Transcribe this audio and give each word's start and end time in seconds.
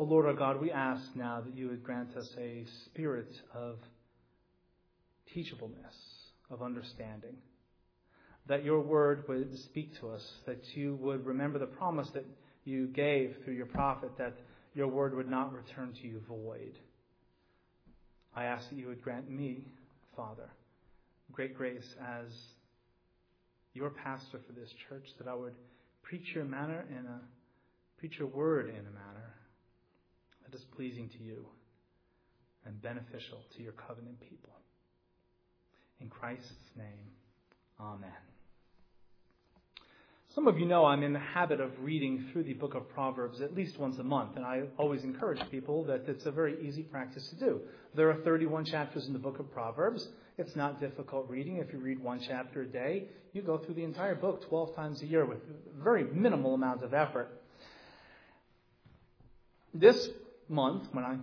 O 0.00 0.04
Lord 0.04 0.24
our 0.24 0.32
God, 0.32 0.62
we 0.62 0.70
ask 0.70 1.02
now 1.14 1.42
that 1.42 1.54
you 1.54 1.68
would 1.68 1.84
grant 1.84 2.16
us 2.16 2.26
a 2.38 2.64
spirit 2.86 3.28
of 3.52 3.76
teachableness, 5.28 5.94
of 6.48 6.62
understanding, 6.62 7.36
that 8.46 8.64
your 8.64 8.80
word 8.80 9.24
would 9.28 9.54
speak 9.58 10.00
to 10.00 10.08
us, 10.08 10.26
that 10.46 10.62
you 10.74 10.94
would 11.02 11.26
remember 11.26 11.58
the 11.58 11.66
promise 11.66 12.08
that 12.14 12.24
you 12.64 12.86
gave 12.86 13.36
through 13.44 13.52
your 13.52 13.66
prophet 13.66 14.10
that 14.16 14.32
your 14.72 14.88
word 14.88 15.14
would 15.14 15.28
not 15.28 15.52
return 15.52 15.92
to 16.00 16.08
you 16.08 16.22
void. 16.26 16.78
I 18.34 18.44
ask 18.44 18.70
that 18.70 18.76
you 18.76 18.88
would 18.88 19.02
grant 19.02 19.30
me, 19.30 19.64
Father, 20.16 20.48
great 21.30 21.54
grace 21.54 21.94
as 22.02 22.32
your 23.74 23.90
pastor 23.90 24.40
for 24.46 24.58
this 24.58 24.70
church, 24.88 25.04
that 25.18 25.28
I 25.28 25.34
would 25.34 25.56
preach 26.02 26.34
your 26.34 26.46
manner 26.46 26.86
in 26.88 27.04
a 27.04 27.20
preach 27.98 28.18
your 28.18 28.28
word 28.28 28.70
in 28.70 28.76
a 28.76 28.94
manner 28.94 29.19
that 30.50 30.56
is 30.56 30.64
pleasing 30.76 31.08
to 31.10 31.22
you 31.22 31.46
and 32.64 32.80
beneficial 32.82 33.38
to 33.56 33.62
your 33.62 33.72
covenant 33.72 34.20
people. 34.20 34.52
In 36.00 36.08
Christ's 36.08 36.52
name, 36.76 37.10
Amen. 37.80 38.10
Some 40.34 40.46
of 40.46 40.58
you 40.58 40.66
know 40.66 40.84
I'm 40.84 41.02
in 41.02 41.12
the 41.12 41.18
habit 41.18 41.60
of 41.60 41.70
reading 41.80 42.28
through 42.30 42.44
the 42.44 42.52
book 42.52 42.74
of 42.74 42.88
Proverbs 42.90 43.40
at 43.40 43.54
least 43.54 43.78
once 43.78 43.98
a 43.98 44.02
month, 44.02 44.36
and 44.36 44.44
I 44.44 44.64
always 44.76 45.02
encourage 45.02 45.40
people 45.50 45.84
that 45.84 46.04
it's 46.06 46.26
a 46.26 46.30
very 46.30 46.56
easy 46.66 46.82
practice 46.82 47.26
to 47.30 47.36
do. 47.36 47.60
There 47.94 48.10
are 48.10 48.14
31 48.22 48.66
chapters 48.66 49.06
in 49.06 49.12
the 49.12 49.18
book 49.18 49.40
of 49.40 49.50
Proverbs. 49.50 50.08
It's 50.38 50.54
not 50.54 50.78
difficult 50.78 51.28
reading. 51.28 51.56
If 51.56 51.72
you 51.72 51.78
read 51.78 51.98
one 52.00 52.20
chapter 52.20 52.62
a 52.62 52.66
day, 52.66 53.06
you 53.32 53.42
go 53.42 53.58
through 53.58 53.74
the 53.74 53.84
entire 53.84 54.14
book 54.14 54.46
12 54.48 54.76
times 54.76 55.02
a 55.02 55.06
year 55.06 55.24
with 55.24 55.38
very 55.82 56.04
minimal 56.04 56.54
amounts 56.54 56.84
of 56.84 56.94
effort. 56.94 57.28
This 59.74 60.10
month, 60.50 60.88
when 60.92 61.04
I 61.04 61.16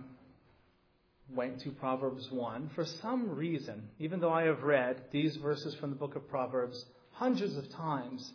went 1.34 1.60
to 1.60 1.70
Proverbs 1.70 2.28
1, 2.30 2.70
for 2.74 2.84
some 2.84 3.36
reason, 3.36 3.88
even 3.98 4.20
though 4.20 4.32
I 4.32 4.44
have 4.44 4.62
read 4.62 5.02
these 5.12 5.36
verses 5.36 5.74
from 5.74 5.90
the 5.90 5.96
book 5.96 6.16
of 6.16 6.28
Proverbs 6.28 6.84
hundreds 7.12 7.56
of 7.56 7.70
times, 7.70 8.32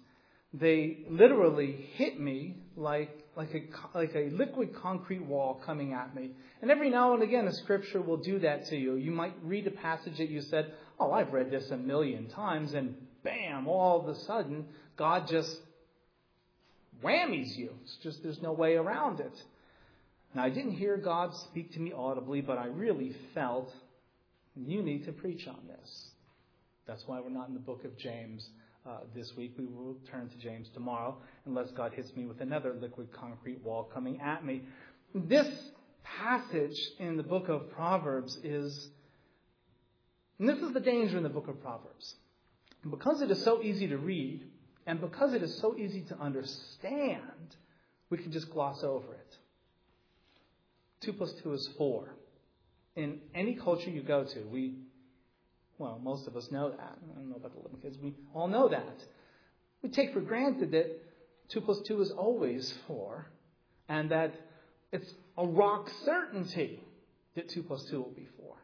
they 0.54 1.00
literally 1.10 1.90
hit 1.96 2.20
me 2.20 2.58
like, 2.76 3.26
like, 3.36 3.54
a, 3.56 3.98
like 3.98 4.14
a 4.16 4.30
liquid 4.30 4.76
concrete 4.76 5.26
wall 5.26 5.62
coming 5.66 5.94
at 5.94 6.16
me. 6.16 6.32
And 6.62 6.70
every 6.70 6.92
now 6.92 7.14
and 7.14 7.24
again, 7.24 7.48
a 7.48 7.54
scripture 7.54 8.02
will 8.02 8.18
do 8.18 8.40
that 8.40 8.68
to 8.68 8.78
you. 8.78 8.96
You 8.96 9.12
might 9.12 9.34
read 9.42 9.66
a 9.66 9.72
passage 9.72 10.18
that 10.20 10.30
you 10.30 10.42
said, 10.42 10.74
Oh, 11.00 11.12
I've 11.12 11.34
read 11.34 11.50
this 11.50 11.72
a 11.72 11.78
million 11.78 12.30
times, 12.30 12.76
and 12.76 12.96
bam, 13.24 13.68
all 13.68 14.02
of 14.02 14.08
a 14.08 14.20
sudden, 14.22 14.68
God 14.96 15.28
just 15.28 15.60
whammies 17.04 17.58
you. 17.58 17.72
It's 17.84 17.98
just, 18.04 18.22
there's 18.22 18.42
no 18.42 18.54
way 18.54 18.76
around 18.76 19.20
it. 19.20 19.44
Now, 20.36 20.44
I 20.44 20.50
didn't 20.50 20.72
hear 20.72 20.98
God 20.98 21.36
speak 21.36 21.74
to 21.74 21.80
me 21.80 21.94
audibly, 21.94 22.42
but 22.42 22.58
I 22.58 22.66
really 22.66 23.16
felt 23.34 23.72
you 24.56 24.82
need 24.82 25.06
to 25.06 25.12
preach 25.12 25.48
on 25.48 25.60
this. 25.68 26.10
That's 26.88 27.08
why 27.08 27.20
we're 27.22 27.30
not 27.30 27.48
in 27.48 27.54
the 27.54 27.60
book 27.60 27.86
of 27.86 27.98
James 27.98 28.50
uh, 28.86 29.00
this 29.16 29.36
week. 29.38 29.54
We 29.58 29.66
will 29.66 29.98
turn 30.12 30.30
to 30.30 30.38
James 30.38 30.70
tomorrow, 30.74 31.18
unless 31.46 31.72
God 31.72 31.94
hits 31.94 32.16
me 32.16 32.26
with 32.26 32.42
another 32.42 32.74
liquid 32.74 33.12
concrete 33.14 33.64
wall 33.64 33.84
coming 33.94 34.20
at 34.22 34.44
me. 34.44 34.64
This 35.14 35.48
passage 36.04 36.80
in 37.00 37.16
the 37.16 37.24
book 37.24 37.48
of 37.48 37.72
Proverbs 37.72 38.38
is, 38.44 38.90
and 40.40 40.50
this 40.50 40.60
is 40.60 40.74
the 40.74 40.80
danger 40.80 41.16
in 41.16 41.24
the 41.24 41.30
book 41.30 41.48
of 41.48 41.62
Proverbs. 41.62 42.16
Because 42.90 43.22
it 43.22 43.32
is 43.32 43.42
so 43.44 43.62
easy 43.62 43.88
to 43.88 43.98
read, 43.98 44.44
and 44.86 45.00
because 45.00 45.34
it 45.34 45.44
is 45.44 45.58
so 45.60 45.78
easy 45.78 46.02
to 46.02 46.20
understand, 46.20 47.56
we 48.10 48.18
can 48.18 48.32
just 48.32 48.52
gloss 48.52 48.84
over 48.84 49.14
it. 49.14 49.38
2 51.04 51.14
plus 51.14 51.34
2 51.44 51.54
is 51.54 51.70
4. 51.78 52.16
In 52.96 53.20
any 53.34 53.56
culture 53.56 53.90
you 53.90 54.04
go 54.04 54.24
to, 54.24 54.40
we 54.52 54.76
well, 55.80 56.00
most 56.02 56.28
of 56.28 56.38
us 56.38 56.52
know 56.52 56.70
that. 56.70 56.80
I 56.80 57.16
don't 57.16 57.30
know 57.30 57.36
about 57.36 57.54
the 57.54 57.62
little 57.62 57.80
kids. 57.82 57.98
We 58.02 58.14
all 58.34 58.48
know 58.48 58.70
that. 58.70 59.04
We 59.82 59.90
take 59.90 60.14
for 60.14 60.22
granted 60.22 60.72
that 60.72 61.02
2 61.50 61.62
plus 61.62 61.82
2 61.82 62.02
is 62.02 62.12
always 62.12 62.74
4, 62.88 63.28
and 63.90 64.12
that 64.12 64.34
it's 64.92 65.12
a 65.38 65.46
rock 65.46 65.90
certainty 66.06 66.80
that 67.36 67.50
2 67.50 67.64
plus 67.64 67.84
2 67.90 67.98
will 67.98 68.12
be 68.12 68.28
4. 68.38 68.56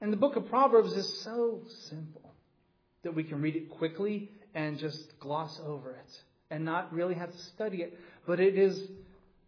And 0.00 0.12
the 0.12 0.16
book 0.16 0.36
of 0.36 0.48
Proverbs 0.48 0.92
is 0.92 1.22
so 1.22 1.62
simple 1.88 2.34
that 3.04 3.14
we 3.14 3.24
can 3.24 3.40
read 3.40 3.56
it 3.56 3.70
quickly 3.70 4.30
and 4.54 4.78
just 4.78 5.18
gloss 5.20 5.60
over 5.64 5.92
it 5.92 6.20
and 6.50 6.64
not 6.64 6.92
really 6.92 7.14
have 7.14 7.30
to 7.30 7.38
study 7.38 7.78
it. 7.78 7.98
But 8.26 8.40
it 8.40 8.58
is 8.58 8.82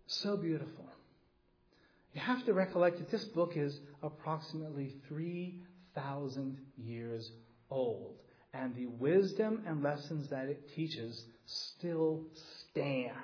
so 0.06 0.36
beautiful. 0.36 0.91
You 2.12 2.20
have 2.20 2.44
to 2.46 2.52
recollect 2.52 2.98
that 2.98 3.10
this 3.10 3.24
book 3.24 3.56
is 3.56 3.78
approximately 4.02 4.96
three 5.08 5.60
thousand 5.94 6.58
years 6.76 7.30
old. 7.70 8.16
And 8.54 8.74
the 8.74 8.86
wisdom 8.86 9.62
and 9.66 9.82
lessons 9.82 10.28
that 10.28 10.46
it 10.46 10.74
teaches 10.74 11.24
still 11.46 12.24
stand. 12.70 13.16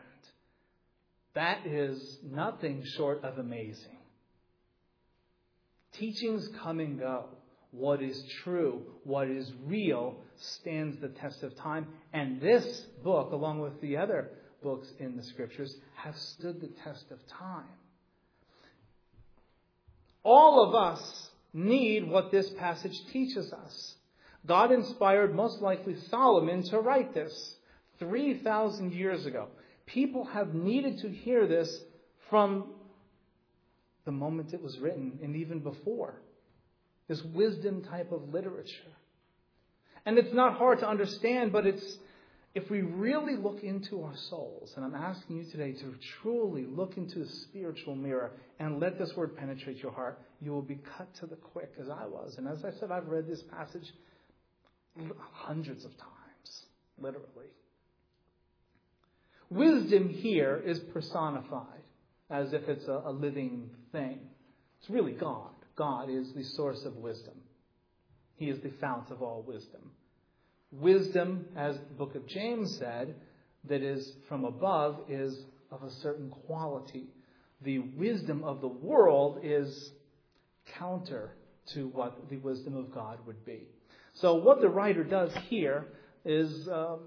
That 1.35 1.67
is 1.67 2.19
nothing 2.25 2.83
short 2.97 3.23
of 3.23 3.39
amazing. 3.39 3.99
Teachings 5.93 6.49
come 6.63 6.81
and 6.81 6.99
go. 6.99 7.27
What 7.71 8.01
is 8.03 8.25
true, 8.43 8.83
what 9.05 9.29
is 9.29 9.53
real, 9.67 10.17
stands 10.37 10.99
the 11.01 11.09
test 11.09 11.43
of 11.43 11.55
time. 11.57 11.87
And 12.15 12.41
this 12.41 12.87
book, 13.05 13.33
along 13.33 13.61
with 13.61 13.79
the 13.83 13.99
other 13.99 14.31
books 14.63 14.89
in 14.99 15.17
the 15.17 15.23
scriptures, 15.23 15.77
have 15.95 16.17
stood 16.17 16.63
the 16.63 16.71
test 16.83 17.11
of 17.11 17.19
time. 17.27 17.67
All 20.31 20.63
of 20.63 20.75
us 20.75 21.31
need 21.55 22.07
what 22.07 22.31
this 22.31 22.51
passage 22.51 23.01
teaches 23.11 23.51
us. 23.51 23.95
God 24.45 24.71
inspired 24.71 25.35
most 25.35 25.63
likely 25.63 25.97
Solomon 26.11 26.63
to 26.65 26.81
write 26.81 27.15
this 27.15 27.55
3,000 27.99 28.93
years 28.93 29.25
ago. 29.25 29.49
People 29.87 30.27
have 30.27 30.53
needed 30.53 30.99
to 30.99 31.09
hear 31.09 31.47
this 31.47 31.81
from 32.29 32.75
the 34.05 34.13
moment 34.13 34.53
it 34.53 34.63
was 34.63 34.79
written 34.79 35.19
and 35.23 35.35
even 35.35 35.61
before. 35.61 36.21
This 37.09 37.23
wisdom 37.23 37.83
type 37.85 38.13
of 38.13 38.29
literature. 38.29 38.93
And 40.05 40.19
it's 40.19 40.35
not 40.35 40.59
hard 40.59 40.81
to 40.81 40.89
understand, 40.91 41.53
but 41.53 41.65
it's 41.67 41.97
if 42.55 42.71
we 42.71 42.81
really 42.81 43.37
look 43.37 43.63
into 43.63 44.03
our 44.03 44.17
souls, 44.17 44.73
and 44.77 44.85
I'm 44.85 44.95
asking 44.95 45.37
you 45.37 45.45
today 45.45 45.73
to 45.73 45.95
truly 46.23 46.65
look 46.65 46.97
into 46.97 47.21
the 47.21 47.29
spiritual 47.29 47.95
mirror 47.95 48.33
and 48.59 48.81
let 48.81 48.99
this 48.99 49.15
word 49.15 49.37
penetrate 49.37 49.83
your 49.83 49.93
heart, 49.93 50.19
you 50.41 50.51
will 50.51 50.63
be 50.63 50.81
cut 50.97 51.13
to 51.17 51.27
the 51.27 51.37
quick, 51.37 51.73
as 51.81 51.89
I 51.89 52.07
was. 52.07 52.37
And 52.39 52.49
as 52.49 52.65
I 52.65 52.71
said, 52.79 52.91
I've 52.91 53.09
read 53.09 53.29
this 53.29 53.43
passage 53.43 53.93
hundreds 55.33 55.85
of 55.85 55.97
times, 55.97 56.65
literally. 56.99 57.47
Wisdom 59.51 60.09
here 60.09 60.63
is 60.65 60.79
personified 60.79 61.83
as 62.31 62.53
if 62.53 62.69
it's 62.69 62.87
a, 62.87 63.03
a 63.07 63.13
living 63.13 63.71
thing. 63.93 64.21
It's 64.81 64.91
really 64.91 65.13
God. 65.13 65.53
God 65.77 66.11
is 66.11 66.33
the 66.33 66.45
source 66.45 66.85
of 66.85 66.97
wisdom. 66.97 67.35
He 68.37 68.51
is 68.51 68.61
the 68.61 68.73
fount 68.81 69.11
of 69.11 69.23
all 69.23 69.43
wisdom. 69.47 69.91
Wisdom, 70.71 71.47
as 71.57 71.77
the 71.77 71.95
book 71.95 72.15
of 72.15 72.27
James 72.27 72.77
said, 72.77 73.15
that 73.65 73.83
is 73.83 74.13
from 74.29 74.45
above 74.45 75.01
is 75.09 75.45
of 75.71 75.83
a 75.83 75.91
certain 75.91 76.31
quality. 76.47 77.07
The 77.63 77.79
wisdom 77.79 78.45
of 78.45 78.61
the 78.61 78.69
world 78.69 79.41
is 79.43 79.91
counter 80.79 81.33
to 81.75 81.89
what 81.89 82.29
the 82.29 82.37
wisdom 82.37 82.77
of 82.77 82.93
God 82.95 83.19
would 83.27 83.45
be. 83.45 83.69
So, 84.15 84.35
what 84.35 84.61
the 84.61 84.69
writer 84.69 85.05
does 85.05 85.33
here 85.49 85.87
is, 86.25 86.69
um, 86.69 87.01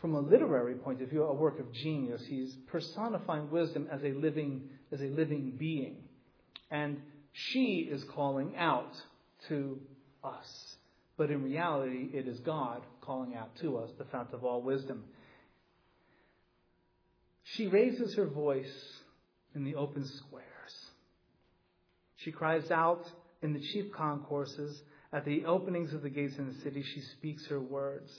from 0.00 0.14
a 0.14 0.20
literary 0.20 0.74
point 0.74 1.02
of 1.02 1.10
view, 1.10 1.24
a 1.24 1.34
work 1.34 1.58
of 1.58 1.72
genius. 1.72 2.22
He's 2.26 2.54
personifying 2.68 3.50
wisdom 3.50 3.88
as 3.90 4.02
a 4.02 4.12
living, 4.12 4.68
as 4.92 5.00
a 5.00 5.06
living 5.06 5.54
being. 5.58 5.96
And 6.70 7.00
she 7.32 7.88
is 7.90 8.04
calling 8.04 8.56
out 8.56 8.92
to 9.48 9.80
us. 10.22 10.67
But 11.18 11.32
in 11.32 11.42
reality, 11.42 12.10
it 12.14 12.28
is 12.28 12.38
God 12.38 12.82
calling 13.02 13.34
out 13.34 13.50
to 13.60 13.76
us, 13.78 13.90
the 13.98 14.04
fount 14.04 14.32
of 14.32 14.44
all 14.44 14.62
wisdom. 14.62 15.02
She 17.42 17.66
raises 17.66 18.14
her 18.14 18.26
voice 18.26 18.72
in 19.54 19.64
the 19.64 19.74
open 19.74 20.06
squares. 20.06 20.46
She 22.16 22.30
cries 22.30 22.70
out 22.70 23.04
in 23.42 23.52
the 23.52 23.60
chief 23.60 23.92
concourses. 23.92 24.80
At 25.12 25.24
the 25.24 25.44
openings 25.44 25.92
of 25.92 26.02
the 26.02 26.10
gates 26.10 26.36
in 26.38 26.48
the 26.52 26.60
city, 26.60 26.84
she 26.94 27.00
speaks 27.16 27.46
her 27.46 27.60
words. 27.60 28.12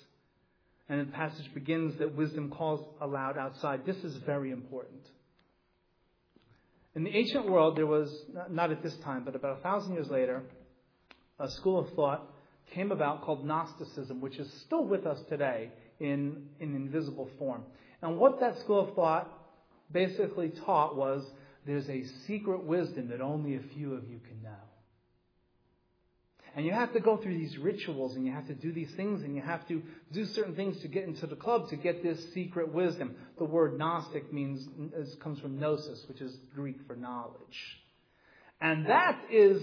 And 0.89 0.99
the 1.07 1.11
passage 1.13 1.53
begins 1.53 1.97
that 1.99 2.15
wisdom 2.15 2.49
calls 2.49 2.85
aloud 2.99 3.37
outside. 3.37 3.85
This 3.85 3.97
is 3.97 4.17
very 4.25 4.51
important. 4.51 5.07
In 6.95 7.03
the 7.05 7.15
ancient 7.15 7.49
world, 7.49 7.77
there 7.77 7.85
was, 7.85 8.11
not 8.49 8.71
at 8.71 8.83
this 8.83 8.97
time, 9.05 9.23
but 9.23 9.35
about 9.35 9.59
a 9.59 9.61
thousand 9.61 9.93
years 9.93 10.09
later, 10.09 10.41
a 11.37 11.49
school 11.51 11.79
of 11.79 11.93
thought 11.93 12.27
came 12.71 12.91
about 12.91 13.23
called 13.23 13.45
Gnosticism, 13.45 14.21
which 14.21 14.37
is 14.37 14.51
still 14.65 14.83
with 14.83 15.05
us 15.05 15.19
today 15.29 15.71
in, 15.99 16.47
in 16.59 16.75
invisible 16.75 17.29
form. 17.37 17.63
And 18.01 18.17
what 18.17 18.39
that 18.39 18.59
school 18.59 18.87
of 18.87 18.95
thought 18.95 19.31
basically 19.91 20.49
taught 20.65 20.95
was 20.95 21.25
there's 21.65 21.89
a 21.89 22.03
secret 22.27 22.63
wisdom 22.63 23.09
that 23.09 23.21
only 23.21 23.55
a 23.55 23.61
few 23.75 23.93
of 23.93 24.09
you 24.09 24.19
can 24.19 24.41
know. 24.43 24.55
And 26.55 26.65
you 26.65 26.71
have 26.71 26.93
to 26.93 26.99
go 26.99 27.17
through 27.17 27.37
these 27.37 27.57
rituals 27.57 28.15
and 28.15 28.25
you 28.25 28.31
have 28.31 28.47
to 28.47 28.55
do 28.55 28.71
these 28.71 28.91
things 28.95 29.21
and 29.21 29.35
you 29.35 29.41
have 29.41 29.67
to 29.67 29.83
do 30.11 30.25
certain 30.25 30.55
things 30.55 30.81
to 30.81 30.87
get 30.87 31.03
into 31.03 31.27
the 31.27 31.35
club 31.35 31.69
to 31.69 31.75
get 31.75 32.01
this 32.01 32.19
secret 32.33 32.73
wisdom. 32.73 33.15
The 33.37 33.45
word 33.45 33.77
Gnostic 33.77 34.33
means, 34.33 34.67
comes 35.21 35.39
from 35.39 35.59
gnosis, 35.59 36.03
which 36.07 36.21
is 36.21 36.35
Greek 36.55 36.77
for 36.87 36.95
knowledge. 36.95 37.79
And 38.61 38.87
that 38.87 39.19
is 39.31 39.61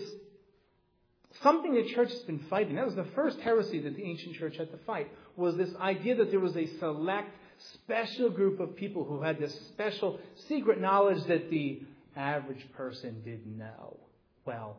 something 1.42 1.74
the 1.74 1.84
church 1.94 2.10
has 2.10 2.20
been 2.20 2.40
fighting. 2.50 2.76
That 2.76 2.86
was 2.86 2.94
the 2.94 3.06
first 3.14 3.40
heresy 3.40 3.80
that 3.80 3.96
the 3.96 4.04
ancient 4.04 4.36
church 4.36 4.56
had 4.56 4.70
to 4.70 4.78
fight, 4.78 5.10
was 5.36 5.56
this 5.56 5.74
idea 5.76 6.16
that 6.16 6.30
there 6.30 6.40
was 6.40 6.56
a 6.56 6.66
select, 6.78 7.34
special 7.74 8.30
group 8.30 8.60
of 8.60 8.76
people 8.76 9.04
who 9.04 9.22
had 9.22 9.38
this 9.38 9.54
special, 9.68 10.20
secret 10.48 10.80
knowledge 10.80 11.24
that 11.24 11.50
the 11.50 11.82
average 12.16 12.66
person 12.72 13.22
didn't 13.24 13.56
know. 13.56 13.98
Well, 14.44 14.78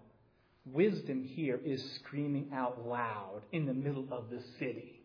wisdom 0.65 1.23
here 1.23 1.59
is 1.63 1.83
screaming 1.95 2.49
out 2.53 2.87
loud 2.87 3.41
in 3.51 3.65
the 3.65 3.73
middle 3.73 4.07
of 4.11 4.29
the 4.29 4.41
city. 4.59 5.01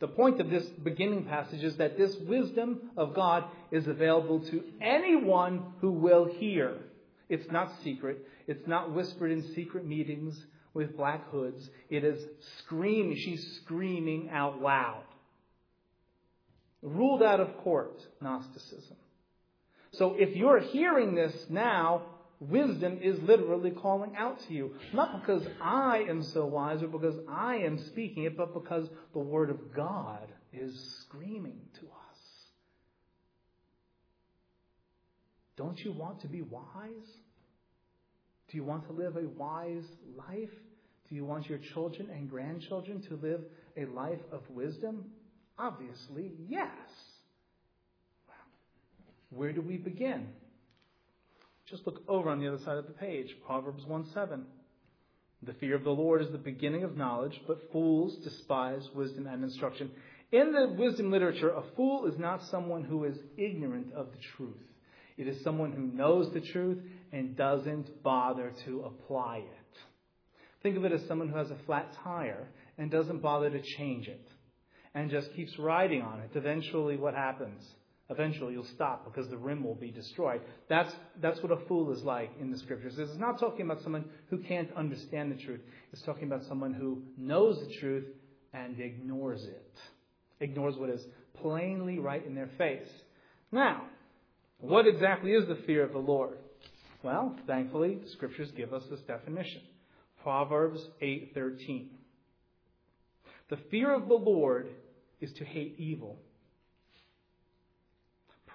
The 0.00 0.08
point 0.08 0.40
of 0.40 0.48
this 0.48 0.64
beginning 0.64 1.24
passage 1.24 1.64
is 1.64 1.76
that 1.76 1.98
this 1.98 2.14
wisdom 2.16 2.90
of 2.96 3.14
God 3.14 3.44
is 3.72 3.88
available 3.88 4.40
to 4.46 4.62
anyone 4.80 5.72
who 5.80 5.90
will 5.90 6.26
hear. 6.26 6.76
It's 7.28 7.50
not 7.50 7.72
secret. 7.82 8.26
It's 8.46 8.66
not 8.66 8.92
whispered 8.94 9.30
in 9.30 9.42
secret 9.54 9.86
meetings 9.86 10.46
with 10.74 10.96
black 10.96 11.28
hoods. 11.30 11.68
It 11.90 12.04
is 12.04 12.22
screaming. 12.58 13.16
She's 13.16 13.60
screaming 13.62 14.30
out 14.30 14.62
loud. 14.62 15.02
Ruled 16.82 17.22
out 17.22 17.40
of 17.40 17.56
court, 17.58 18.00
Gnosticism. 18.20 18.96
So 19.92 20.14
if 20.18 20.36
you're 20.36 20.60
hearing 20.60 21.14
this 21.14 21.34
now, 21.48 22.02
wisdom 22.40 22.98
is 23.02 23.20
literally 23.20 23.72
calling 23.72 24.14
out 24.16 24.40
to 24.46 24.54
you. 24.54 24.74
Not 24.92 25.20
because 25.20 25.46
I 25.60 26.04
am 26.08 26.22
so 26.22 26.46
wise 26.46 26.82
or 26.82 26.88
because 26.88 27.16
I 27.28 27.56
am 27.56 27.78
speaking 27.78 28.24
it, 28.24 28.36
but 28.36 28.54
because 28.54 28.88
the 29.12 29.18
Word 29.18 29.50
of 29.50 29.74
God 29.74 30.28
is 30.52 31.02
screaming 31.02 31.60
to 31.80 31.86
us. 31.86 31.97
Don't 35.58 35.78
you 35.80 35.92
want 35.92 36.20
to 36.20 36.28
be 36.28 36.40
wise? 36.40 37.10
Do 38.48 38.56
you 38.56 38.64
want 38.64 38.86
to 38.86 38.92
live 38.92 39.16
a 39.16 39.28
wise 39.28 39.84
life? 40.16 40.54
Do 41.08 41.14
you 41.14 41.24
want 41.24 41.48
your 41.48 41.58
children 41.74 42.08
and 42.10 42.30
grandchildren 42.30 43.02
to 43.08 43.16
live 43.16 43.40
a 43.76 43.84
life 43.86 44.20
of 44.32 44.40
wisdom? 44.48 45.06
Obviously, 45.58 46.32
yes. 46.48 46.68
Where 49.30 49.52
do 49.52 49.60
we 49.60 49.76
begin? 49.76 50.28
Just 51.68 51.86
look 51.86 52.02
over 52.08 52.30
on 52.30 52.40
the 52.40 52.48
other 52.48 52.64
side 52.64 52.78
of 52.78 52.86
the 52.86 52.92
page. 52.92 53.26
Proverbs 53.44 53.84
1 53.84 54.06
7. 54.14 54.46
The 55.42 55.52
fear 55.54 55.74
of 55.74 55.84
the 55.84 55.90
Lord 55.90 56.22
is 56.22 56.30
the 56.30 56.38
beginning 56.38 56.84
of 56.84 56.96
knowledge, 56.96 57.40
but 57.46 57.70
fools 57.72 58.16
despise 58.24 58.88
wisdom 58.94 59.26
and 59.26 59.42
instruction. 59.42 59.90
In 60.30 60.52
the 60.52 60.74
wisdom 60.78 61.10
literature, 61.10 61.50
a 61.50 61.62
fool 61.76 62.06
is 62.06 62.18
not 62.18 62.42
someone 62.50 62.84
who 62.84 63.04
is 63.04 63.16
ignorant 63.36 63.92
of 63.92 64.06
the 64.12 64.18
truth. 64.36 64.67
It 65.18 65.26
is 65.26 65.42
someone 65.42 65.72
who 65.72 65.82
knows 65.82 66.32
the 66.32 66.40
truth 66.40 66.78
and 67.12 67.36
doesn't 67.36 68.02
bother 68.02 68.52
to 68.64 68.82
apply 68.82 69.38
it. 69.38 69.78
Think 70.62 70.76
of 70.76 70.84
it 70.84 70.92
as 70.92 71.04
someone 71.06 71.28
who 71.28 71.36
has 71.36 71.50
a 71.50 71.56
flat 71.66 71.92
tire 72.04 72.48
and 72.78 72.90
doesn't 72.90 73.20
bother 73.20 73.50
to 73.50 73.60
change 73.60 74.06
it 74.08 74.26
and 74.94 75.10
just 75.10 75.34
keeps 75.34 75.58
riding 75.58 76.02
on 76.02 76.20
it. 76.20 76.30
Eventually, 76.34 76.96
what 76.96 77.14
happens? 77.14 77.62
Eventually, 78.10 78.54
you'll 78.54 78.64
stop 78.74 79.04
because 79.04 79.28
the 79.28 79.36
rim 79.36 79.62
will 79.62 79.74
be 79.74 79.90
destroyed. 79.90 80.40
That's, 80.68 80.92
that's 81.20 81.42
what 81.42 81.52
a 81.52 81.66
fool 81.66 81.92
is 81.92 82.02
like 82.02 82.30
in 82.40 82.50
the 82.50 82.58
scriptures. 82.58 82.94
It's 82.96 83.18
not 83.18 83.38
talking 83.38 83.66
about 83.66 83.82
someone 83.82 84.06
who 84.30 84.38
can't 84.38 84.70
understand 84.74 85.30
the 85.30 85.44
truth. 85.44 85.60
It's 85.92 86.02
talking 86.02 86.24
about 86.24 86.44
someone 86.44 86.72
who 86.72 87.02
knows 87.18 87.58
the 87.58 87.74
truth 87.80 88.06
and 88.54 88.80
ignores 88.80 89.44
it. 89.44 89.74
Ignores 90.40 90.76
what 90.76 90.90
is 90.90 91.04
plainly 91.34 91.98
right 91.98 92.24
in 92.24 92.34
their 92.34 92.50
face. 92.56 92.88
Now, 93.52 93.82
what 94.60 94.86
exactly 94.86 95.32
is 95.32 95.46
the 95.46 95.62
fear 95.66 95.84
of 95.84 95.92
the 95.92 95.98
Lord? 95.98 96.38
Well, 97.02 97.36
thankfully, 97.46 97.98
the 98.02 98.10
scriptures 98.10 98.50
give 98.56 98.72
us 98.72 98.82
this 98.90 99.00
definition. 99.00 99.62
Proverbs 100.22 100.80
8:13. 101.00 101.90
The 103.50 103.58
fear 103.70 103.94
of 103.94 104.08
the 104.08 104.14
Lord 104.14 104.68
is 105.20 105.32
to 105.34 105.44
hate 105.44 105.76
evil 105.78 106.18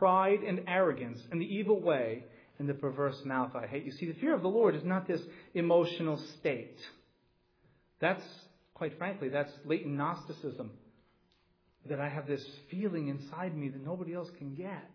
pride 0.03 0.39
and 0.45 0.59
arrogance 0.67 1.19
and 1.31 1.39
the 1.39 1.45
evil 1.45 1.79
way 1.79 2.25
and 2.59 2.67
the 2.67 2.73
perverse 2.73 3.15
mouth 3.23 3.55
I 3.55 3.67
hate. 3.67 3.85
You 3.85 3.91
see, 3.93 4.05
the 4.05 4.19
fear 4.19 4.33
of 4.33 4.41
the 4.41 4.49
Lord 4.49 4.75
is 4.75 4.83
not 4.83 5.07
this 5.07 5.21
emotional 5.53 6.17
state. 6.39 6.77
That's, 8.01 8.21
quite 8.73 8.97
frankly, 8.97 9.29
that's 9.29 9.51
latent 9.63 9.95
Gnosticism. 9.95 10.71
That 11.87 12.01
I 12.01 12.09
have 12.09 12.27
this 12.27 12.45
feeling 12.69 13.07
inside 13.07 13.55
me 13.55 13.69
that 13.69 13.81
nobody 13.81 14.13
else 14.13 14.29
can 14.37 14.55
get. 14.55 14.89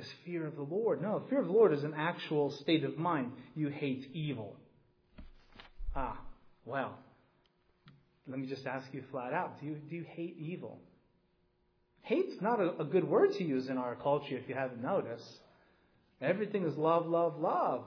This 0.00 0.08
fear 0.24 0.46
of 0.46 0.56
the 0.56 0.62
Lord. 0.62 1.02
No, 1.02 1.22
fear 1.28 1.40
of 1.40 1.46
the 1.46 1.52
Lord 1.52 1.74
is 1.74 1.84
an 1.84 1.92
actual 1.94 2.50
state 2.62 2.84
of 2.84 2.96
mind. 2.96 3.32
You 3.54 3.68
hate 3.68 4.08
evil. 4.14 4.56
Ah, 5.94 6.18
well, 6.64 6.94
let 8.26 8.38
me 8.38 8.46
just 8.46 8.64
ask 8.64 8.86
you 8.92 9.04
flat 9.10 9.34
out 9.34 9.60
do 9.60 9.66
you, 9.66 9.74
do 9.74 9.96
you 9.96 10.06
hate 10.08 10.38
evil? 10.38 10.78
Hate's 12.00 12.40
not 12.40 12.60
a, 12.60 12.80
a 12.80 12.84
good 12.84 13.04
word 13.04 13.34
to 13.34 13.44
use 13.44 13.68
in 13.68 13.76
our 13.76 13.94
culture 13.94 14.38
if 14.38 14.48
you 14.48 14.54
haven't 14.54 14.82
noticed. 14.82 15.28
Everything 16.22 16.64
is 16.64 16.78
love, 16.78 17.06
love, 17.06 17.38
love. 17.38 17.84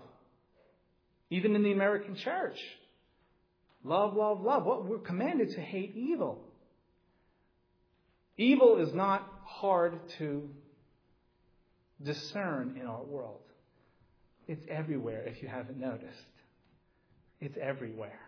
Even 1.32 1.56
in 1.56 1.64
the 1.64 1.72
American 1.72 2.16
church. 2.16 2.60
Love, 3.84 4.14
love, 4.14 4.40
love. 4.40 4.66
What 4.66 4.86
we're 4.86 5.00
commanded 5.00 5.56
to 5.56 5.62
hate 5.62 5.96
evil. 5.96 6.44
Evil 8.38 8.78
is 8.88 8.94
not 8.94 9.28
hard 9.46 10.00
to 10.20 10.48
discern 12.02 12.78
in 12.80 12.88
our 12.88 13.04
world. 13.04 13.42
It's 14.48 14.64
everywhere 14.70 15.24
if 15.26 15.42
you 15.42 15.48
haven't 15.48 15.80
noticed. 15.80 16.26
It's 17.40 17.58
everywhere. 17.62 18.20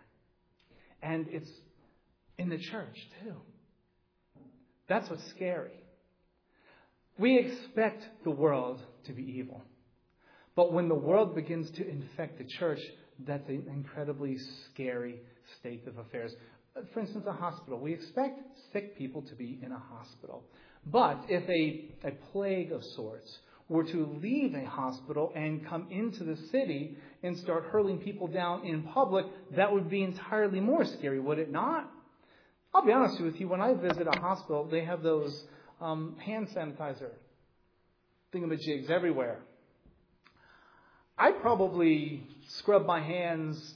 And 1.02 1.26
it's 1.28 1.50
in 2.38 2.48
the 2.48 2.58
church 2.58 2.96
too. 3.22 3.34
That's 4.88 5.08
what's 5.10 5.26
scary. 5.30 5.82
We 7.18 7.38
expect 7.38 8.04
the 8.24 8.30
world 8.30 8.80
to 9.04 9.12
be 9.12 9.22
evil. 9.22 9.62
But 10.54 10.72
when 10.72 10.88
the 10.88 10.94
world 10.94 11.34
begins 11.34 11.70
to 11.72 11.88
infect 11.88 12.38
the 12.38 12.44
church, 12.44 12.80
that's 13.26 13.48
an 13.48 13.66
incredibly 13.72 14.36
scary 14.70 15.20
state 15.58 15.86
of 15.86 15.98
affairs. 15.98 16.34
For 16.92 17.00
instance, 17.00 17.24
a 17.26 17.32
hospital. 17.32 17.78
We 17.78 17.94
expect 17.94 18.40
sick 18.72 18.96
people 18.96 19.22
to 19.22 19.34
be 19.34 19.58
in 19.62 19.72
a 19.72 19.78
hospital. 19.78 20.44
But 20.84 21.24
if 21.28 21.48
a, 21.48 22.08
a 22.08 22.12
plague 22.32 22.72
of 22.72 22.84
sorts 22.84 23.38
were 23.68 23.84
to 23.84 24.18
leave 24.22 24.54
a 24.54 24.64
hospital 24.64 25.32
and 25.34 25.66
come 25.66 25.88
into 25.90 26.22
the 26.24 26.36
city 26.50 26.96
and 27.22 27.36
start 27.38 27.64
hurling 27.64 27.98
people 27.98 28.28
down 28.28 28.64
in 28.64 28.82
public, 28.82 29.26
that 29.56 29.72
would 29.72 29.90
be 29.90 30.02
entirely 30.02 30.60
more 30.60 30.84
scary, 30.84 31.18
would 31.18 31.38
it 31.38 31.50
not? 31.50 31.90
I'll 32.72 32.84
be 32.84 32.92
honest 32.92 33.20
with 33.20 33.40
you, 33.40 33.48
when 33.48 33.60
I 33.60 33.74
visit 33.74 34.06
a 34.06 34.18
hospital, 34.18 34.68
they 34.70 34.84
have 34.84 35.02
those 35.02 35.44
um, 35.80 36.16
hand 36.24 36.48
sanitizer 36.48 37.10
thingamajigs 38.32 38.90
everywhere. 38.90 39.38
I 41.18 41.32
probably 41.32 42.22
scrub 42.48 42.86
my 42.86 43.00
hands 43.00 43.74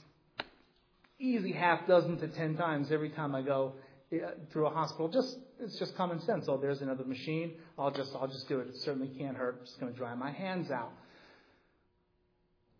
easy 1.19 1.51
half 1.51 1.87
dozen 1.87 2.17
to 2.19 2.27
ten 2.27 2.55
times 2.55 2.91
every 2.91 3.09
time 3.09 3.35
I 3.35 3.41
go 3.41 3.73
through 4.51 4.67
a 4.67 4.69
hospital. 4.69 5.07
Just 5.07 5.37
it's 5.59 5.77
just 5.79 5.95
common 5.95 6.21
sense. 6.21 6.45
Oh, 6.47 6.57
there's 6.57 6.81
another 6.81 7.03
machine. 7.03 7.53
I'll 7.77 7.91
just 7.91 8.13
I'll 8.15 8.27
just 8.27 8.47
do 8.47 8.59
it. 8.59 8.67
It 8.67 8.77
certainly 8.77 9.09
can't 9.17 9.37
hurt. 9.37 9.57
I'm 9.59 9.65
just 9.65 9.79
going 9.79 9.91
to 9.91 9.97
dry 9.97 10.13
my 10.15 10.31
hands 10.31 10.71
out. 10.71 10.91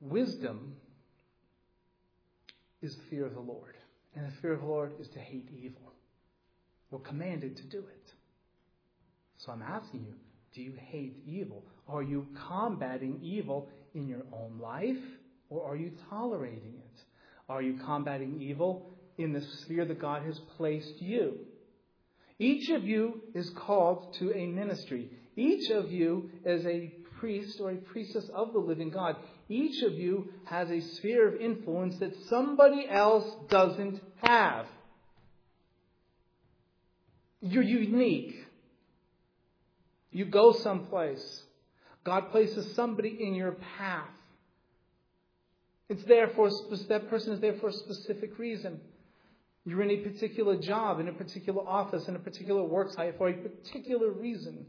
Wisdom 0.02 0.76
is 2.82 2.96
the 2.96 3.04
fear 3.10 3.26
of 3.28 3.34
the 3.34 3.40
Lord, 3.40 3.76
and 4.16 4.26
the 4.26 4.32
fear 4.42 4.54
of 4.54 4.62
the 4.62 4.66
Lord 4.66 4.94
is 5.00 5.08
to 5.10 5.20
hate 5.20 5.50
evil. 5.52 5.94
We're 6.90 7.00
commanded 7.00 7.56
to 7.58 7.64
do 7.64 7.80
it. 7.80 8.14
So 9.38 9.52
I'm 9.52 9.62
asking 9.62 10.02
you, 10.02 10.14
do 10.54 10.62
you 10.62 10.74
hate 10.78 11.18
evil? 11.26 11.64
Are 11.88 12.04
you 12.04 12.28
combating 12.48 13.20
evil 13.24 13.70
in 13.96 14.08
your 14.08 14.24
own 14.34 14.60
life 14.62 15.02
or 15.50 15.64
are 15.64 15.76
you 15.76 15.92
tolerating 16.10 16.76
it? 16.78 17.04
Are 17.50 17.62
you 17.62 17.80
combating 17.84 18.42
evil 18.42 18.90
in 19.24 19.34
the 19.34 19.42
sphere 19.42 19.86
that 19.86 20.00
God 20.00 20.24
has 20.24 20.40
placed 20.58 21.02
you? 21.02 21.38
Each 22.40 22.70
of 22.70 22.84
you 22.84 23.22
is 23.34 23.50
called 23.52 24.16
to 24.16 24.34
a 24.34 24.48
ministry. 24.48 25.10
Each 25.36 25.70
of 25.70 25.92
you 25.92 26.32
is 26.44 26.66
a 26.66 26.94
priest 27.20 27.60
or 27.62 27.72
a 27.72 27.76
priestess 27.76 28.28
of 28.34 28.52
the 28.52 28.60
living 28.60 28.90
God. 28.90 29.16
Each 29.48 29.84
of 29.84 29.94
you 29.94 30.30
has 30.46 30.70
a 30.72 30.82
sphere 30.82 31.28
of 31.28 31.40
influence 31.40 31.98
that 32.00 32.16
somebody 32.30 32.88
else 32.90 33.26
doesn't 33.50 34.02
have. 34.24 34.66
You're 37.42 37.64
unique. 37.64 38.36
You 40.12 40.26
go 40.26 40.54
someplace. 40.54 41.44
God 42.04 42.32
places 42.32 42.76
somebody 42.76 43.18
in 43.22 43.36
your 43.36 43.52
path. 43.78 44.10
It's 45.90 46.04
there 46.06 46.30
for 46.30 46.50
that 46.50 47.10
person 47.10 47.34
is 47.34 47.40
there 47.40 47.58
for 47.60 47.68
a 47.68 47.74
specific 47.74 48.40
reason. 48.40 48.80
You're 49.64 49.84
in 49.84 49.92
a 49.92 49.98
particular 49.98 50.58
job, 50.58 51.00
in 51.00 51.08
a 51.08 51.14
particular 51.14 51.62
office, 51.68 52.08
in 52.08 52.16
a 52.16 52.20
particular 52.20 52.64
work 52.64 52.92
site 52.94 53.18
for 53.18 53.30
a 53.30 53.34
particular 53.34 54.12
reason 54.12 54.66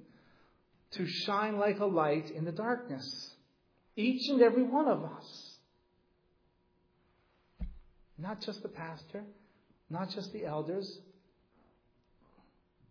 to 0.93 1.07
shine 1.07 1.59
like 1.59 1.81
a 1.81 1.87
light 1.87 2.31
in 2.31 2.45
the 2.45 2.53
darkness. 2.53 3.35
Each 3.97 4.29
and 4.29 4.43
every 4.43 4.63
one 4.63 4.89
of 4.89 5.03
us. 5.05 5.57
Not 8.19 8.41
just 8.41 8.63
the 8.63 8.69
pastor, 8.69 9.25
not 9.89 10.11
just 10.11 10.33
the 10.33 10.45
elders. 10.45 10.99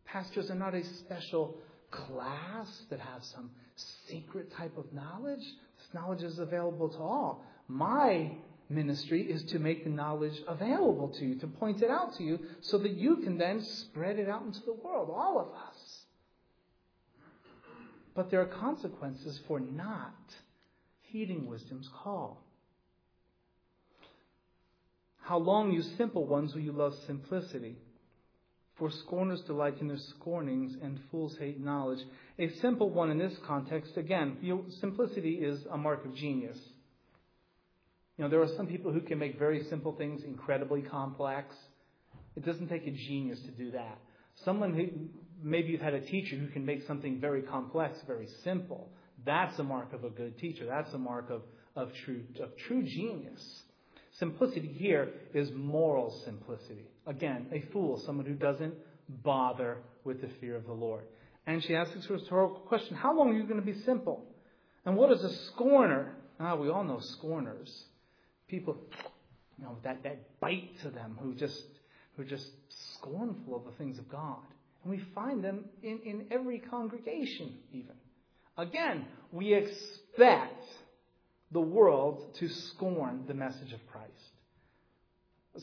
Pastors 0.06 0.50
are 0.50 0.56
not 0.56 0.74
a 0.74 0.84
special 0.84 1.58
class 1.92 2.68
that 2.90 3.00
has 3.00 3.26
some 3.28 3.52
secret 4.08 4.52
type 4.54 4.78
of 4.78 4.92
knowledge. 4.92 5.40
This 5.40 5.94
knowledge 5.94 6.24
is 6.24 6.40
available 6.40 6.90
to 6.90 6.98
all. 6.98 7.46
My 7.68 8.32
ministry 8.72 9.22
is 9.22 9.44
to 9.46 9.60
make 9.60 9.84
the 9.84 9.90
knowledge 9.90 10.42
available 10.48 11.10
to 11.20 11.26
you, 11.26 11.36
to 11.36 11.48
point 11.48 11.82
it 11.82 11.92
out 11.92 12.16
to 12.16 12.24
you, 12.24 12.40
so 12.62 12.78
that 12.80 12.92
you 12.92 13.18
can 13.18 13.38
then 13.38 13.64
spread 13.64 14.18
it 14.18 14.30
out 14.30 14.44
into 14.44 14.62
the 14.62 14.74
world, 14.74 15.10
all 15.14 15.40
of 15.40 15.48
us. 15.48 16.02
But 18.16 18.30
there 18.30 18.42
are 18.42 18.46
consequences 18.46 19.40
for 19.48 19.60
not 19.60 20.16
heeding 21.02 21.48
wisdom's 21.48 21.90
call. 22.04 22.44
How 25.22 25.38
long, 25.38 25.72
you 25.72 25.82
simple 25.82 26.26
ones, 26.26 26.54
will 26.54 26.62
you 26.62 26.72
love 26.72 26.96
simplicity? 27.06 27.78
For 28.78 28.90
scorners 28.90 29.42
delight 29.42 29.80
in 29.80 29.88
their 29.88 29.98
scornings, 29.98 30.76
and 30.82 31.00
fools 31.12 31.38
hate 31.38 31.64
knowledge. 31.64 32.04
A 32.40 32.50
simple 32.60 32.90
one 32.90 33.12
in 33.12 33.18
this 33.18 33.38
context, 33.46 33.96
again, 33.98 34.38
you, 34.42 34.66
simplicity 34.80 35.36
is 35.36 35.64
a 35.72 35.78
mark 35.78 36.04
of 36.06 36.16
genius. 36.16 36.58
You 38.22 38.28
know, 38.28 38.30
there 38.34 38.44
are 38.44 38.56
some 38.56 38.68
people 38.68 38.92
who 38.92 39.02
can 39.02 39.18
make 39.18 39.40
very 39.40 39.64
simple 39.64 39.94
things 39.94 40.22
incredibly 40.24 40.84
complex. 40.84 41.56
It 42.36 42.46
doesn't 42.46 42.68
take 42.68 42.86
a 42.86 42.92
genius 42.92 43.40
to 43.40 43.48
do 43.50 43.72
that. 43.72 43.98
Someone 44.46 44.76
who, 44.76 44.90
maybe 45.42 45.70
you've 45.70 45.82
had 45.82 45.96
a 45.96 46.02
teacher 46.02 46.36
who 46.36 46.46
can 46.50 46.64
make 46.64 46.86
something 46.86 47.20
very 47.20 47.42
complex, 47.42 47.98
very 48.06 48.28
simple. 48.44 48.92
That's 49.26 49.58
a 49.58 49.64
mark 49.64 49.92
of 49.94 50.04
a 50.04 50.12
good 50.12 50.38
teacher. 50.38 50.68
That's 50.68 50.94
a 50.94 51.00
mark 51.00 51.32
of, 51.32 51.42
of, 51.76 51.92
true, 52.06 52.22
of 52.40 52.56
true 52.68 52.84
genius. 52.84 53.64
Simplicity 54.20 54.68
here 54.68 55.10
is 55.34 55.50
moral 55.56 56.22
simplicity. 56.24 56.92
Again, 57.08 57.48
a 57.52 57.62
fool, 57.74 58.04
someone 58.06 58.28
who 58.28 58.36
doesn't 58.36 58.76
bother 59.24 59.80
with 60.04 60.22
the 60.22 60.30
fear 60.40 60.56
of 60.56 60.68
the 60.68 60.74
Lord. 60.74 61.06
And 61.48 61.64
she 61.64 61.76
asks 61.76 61.96
this 61.96 62.08
rhetorical 62.08 62.60
question 62.68 62.96
How 62.98 63.18
long 63.18 63.30
are 63.30 63.34
you 63.34 63.48
going 63.48 63.60
to 63.60 63.66
be 63.66 63.82
simple? 63.82 64.24
And 64.86 64.96
what 64.96 65.12
is 65.12 65.24
a 65.24 65.34
scorner? 65.48 66.14
Ah, 66.40 66.54
we 66.54 66.70
all 66.70 66.84
know 66.84 67.00
scorners. 67.00 67.86
People, 68.52 68.78
you 69.58 69.64
know, 69.64 69.78
that, 69.84 70.04
that 70.04 70.40
bite 70.42 70.80
to 70.82 70.90
them 70.90 71.18
who 71.22 71.34
just 71.34 71.64
who 72.16 72.24
are 72.24 72.26
just 72.26 72.48
scornful 72.96 73.56
of 73.56 73.64
the 73.66 73.72
things 73.78 73.98
of 73.98 74.10
God. 74.10 74.44
And 74.84 74.92
we 74.92 75.02
find 75.16 75.44
them 75.44 75.66
in, 75.82 76.00
in 76.04 76.26
every 76.32 76.60
congregation, 76.60 77.54
even. 77.72 77.96
Again, 78.58 79.06
we 79.32 79.54
expect 79.54 80.66
the 81.52 81.62
world 81.62 82.36
to 82.40 82.50
scorn 82.50 83.24
the 83.28 83.34
message 83.34 83.72
of 83.72 83.80
Christ. 83.88 84.12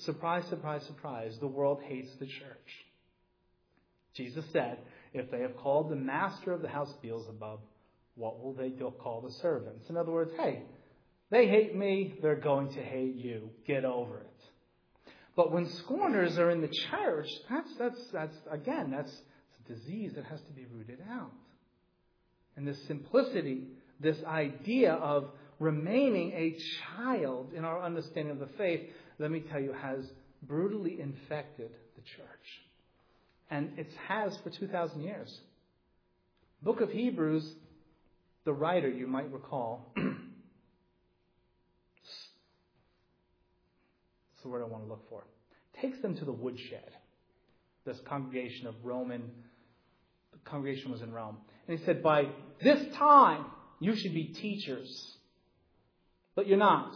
Surprise, 0.05 0.45
surprise, 0.49 0.83
surprise, 0.87 1.37
the 1.41 1.47
world 1.47 1.81
hates 1.87 2.11
the 2.19 2.27
church. 2.27 2.87
Jesus 4.15 4.45
said, 4.53 4.79
if 5.13 5.31
they 5.31 5.41
have 5.41 5.57
called 5.57 5.91
the 5.91 5.97
master 5.97 6.53
of 6.53 6.63
the 6.63 6.69
house 6.69 6.93
Beelzebub, 7.03 7.61
what 8.15 8.43
will 8.43 8.53
they 8.53 8.71
call 8.71 9.21
the 9.21 9.33
servants? 9.35 9.89
In 9.89 9.97
other 9.97 10.11
words, 10.11 10.33
hey, 10.39 10.63
they 11.31 11.47
hate 11.47 11.77
me, 11.77 12.15
they're 12.23 12.37
going 12.37 12.73
to 12.73 12.83
hate 12.83 13.17
you. 13.17 13.51
Get 13.67 13.85
over 13.85 14.19
it. 14.19 14.27
But 15.37 15.53
when 15.53 15.71
scorners 15.85 16.39
are 16.39 16.51
in 16.51 16.63
the 16.63 16.75
church, 16.91 17.29
that's, 17.49 17.71
that's, 17.79 18.01
that's 18.13 18.35
again, 18.51 18.91
that's 18.91 19.13
a 19.13 19.73
disease 19.73 20.13
that 20.17 20.25
has 20.25 20.41
to 20.41 20.53
be 20.53 20.67
rooted 20.75 20.99
out. 21.11 21.33
And 22.57 22.67
this 22.67 22.79
simplicity, 22.87 23.69
this 24.01 24.17
idea 24.27 24.95
of 24.95 25.31
remaining 25.61 26.33
a 26.33 26.57
child 26.97 27.53
in 27.55 27.65
our 27.65 27.83
understanding 27.83 28.33
of 28.33 28.41
the 28.41 28.49
faith, 28.57 28.81
let 29.19 29.31
me 29.31 29.41
tell 29.41 29.61
you, 29.61 29.73
has 29.73 30.11
brutally 30.43 31.01
infected 31.01 31.71
the 31.95 32.03
church. 32.17 32.27
And 33.51 33.79
it 33.79 33.89
has 34.09 34.37
for 34.39 34.51
2,000 34.51 35.03
years. 35.03 35.41
Book 36.63 36.81
of 36.81 36.91
Hebrews, 36.91 37.49
the 38.45 38.53
writer, 38.53 38.89
you 38.89 39.07
might 39.07 39.33
recall, 39.33 39.93
That's 44.38 44.38
the 44.49 44.53
word 44.53 44.63
I 44.63 44.67
want 44.67 44.85
to 44.85 44.89
look 44.89 45.09
for. 45.09 45.25
Takes 45.81 46.01
them 46.01 46.17
to 46.17 46.25
the 46.25 46.33
woodshed. 46.33 46.91
This 47.85 48.01
congregation 48.07 48.67
of 48.67 48.75
Roman, 48.83 49.31
the 50.33 50.39
congregation 50.51 50.91
was 50.91 51.03
in 51.03 51.13
Rome. 51.13 51.37
And 51.67 51.79
he 51.79 51.85
said, 51.85 52.03
By 52.03 52.29
this 52.63 52.95
time, 52.97 53.45
you 53.81 53.95
should 53.95 54.15
be 54.15 54.25
teachers. 54.25 55.17
But 56.35 56.47
you're 56.47 56.59
not. 56.59 56.95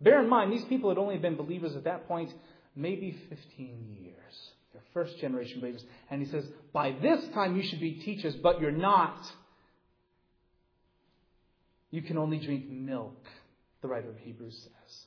Bear 0.00 0.22
in 0.22 0.28
mind, 0.28 0.52
these 0.52 0.64
people 0.64 0.90
had 0.90 0.98
only 0.98 1.18
been 1.18 1.36
believers 1.36 1.74
at 1.74 1.84
that 1.84 2.06
point 2.06 2.32
maybe 2.74 3.18
15 3.28 3.96
years. 4.00 4.50
They're 4.72 4.82
first 4.92 5.18
generation 5.18 5.60
believers. 5.60 5.84
And 6.10 6.22
he 6.22 6.28
says, 6.30 6.46
By 6.72 6.92
this 6.92 7.26
time, 7.34 7.56
you 7.56 7.62
should 7.62 7.80
be 7.80 7.94
teachers, 7.94 8.36
but 8.36 8.60
you're 8.60 8.70
not. 8.70 9.18
You 11.90 12.02
can 12.02 12.18
only 12.18 12.38
drink 12.38 12.68
milk, 12.68 13.26
the 13.80 13.88
writer 13.88 14.10
of 14.10 14.18
Hebrews 14.18 14.58
says. 14.62 15.06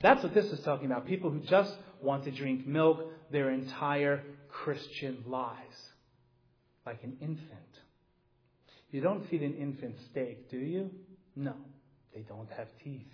That's 0.00 0.22
what 0.22 0.34
this 0.34 0.46
is 0.46 0.60
talking 0.60 0.86
about. 0.86 1.06
People 1.06 1.30
who 1.30 1.40
just 1.40 1.74
want 2.00 2.24
to 2.24 2.30
drink 2.30 2.66
milk 2.66 3.00
their 3.30 3.50
entire 3.50 4.22
Christian 4.48 5.24
lives, 5.26 5.76
like 6.86 7.02
an 7.02 7.16
infant. 7.20 7.48
You 8.90 9.00
don't 9.00 9.28
feed 9.28 9.42
an 9.42 9.54
infant 9.56 9.96
steak, 10.10 10.50
do 10.50 10.58
you? 10.58 10.90
No, 11.36 11.54
they 12.14 12.22
don't 12.22 12.50
have 12.56 12.68
teeth. 12.82 13.06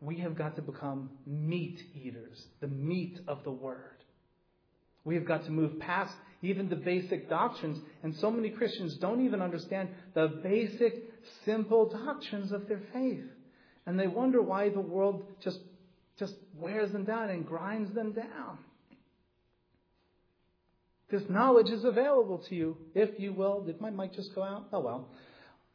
We 0.00 0.18
have 0.18 0.36
got 0.36 0.56
to 0.56 0.62
become 0.62 1.10
meat 1.26 1.80
eaters, 1.94 2.44
the 2.60 2.66
meat 2.66 3.20
of 3.28 3.44
the 3.44 3.52
Word. 3.52 4.02
We 5.04 5.14
have 5.14 5.24
got 5.24 5.44
to 5.44 5.50
move 5.50 5.78
past 5.78 6.14
even 6.42 6.68
the 6.68 6.76
basic 6.76 7.28
doctrines, 7.28 7.78
and 8.02 8.16
so 8.16 8.30
many 8.30 8.50
Christians 8.50 8.96
don't 8.96 9.24
even 9.24 9.40
understand 9.40 9.90
the 10.14 10.40
basic, 10.42 10.94
simple 11.44 11.88
doctrines 11.88 12.50
of 12.50 12.66
their 12.66 12.82
faith. 12.92 13.24
And 13.86 13.98
they 13.98 14.06
wonder 14.06 14.40
why 14.40 14.68
the 14.68 14.80
world 14.80 15.24
just, 15.42 15.58
just 16.18 16.34
wears 16.56 16.92
them 16.92 17.04
down 17.04 17.30
and 17.30 17.46
grinds 17.46 17.92
them 17.94 18.12
down. 18.12 18.58
This 21.10 21.22
knowledge 21.28 21.68
is 21.68 21.84
available 21.84 22.38
to 22.48 22.54
you, 22.54 22.76
if 22.94 23.10
you 23.18 23.34
will. 23.34 23.60
Did 23.60 23.80
my 23.80 23.90
mic 23.90 24.14
just 24.14 24.34
go 24.34 24.42
out? 24.42 24.68
Oh 24.72 24.80
well. 24.80 25.08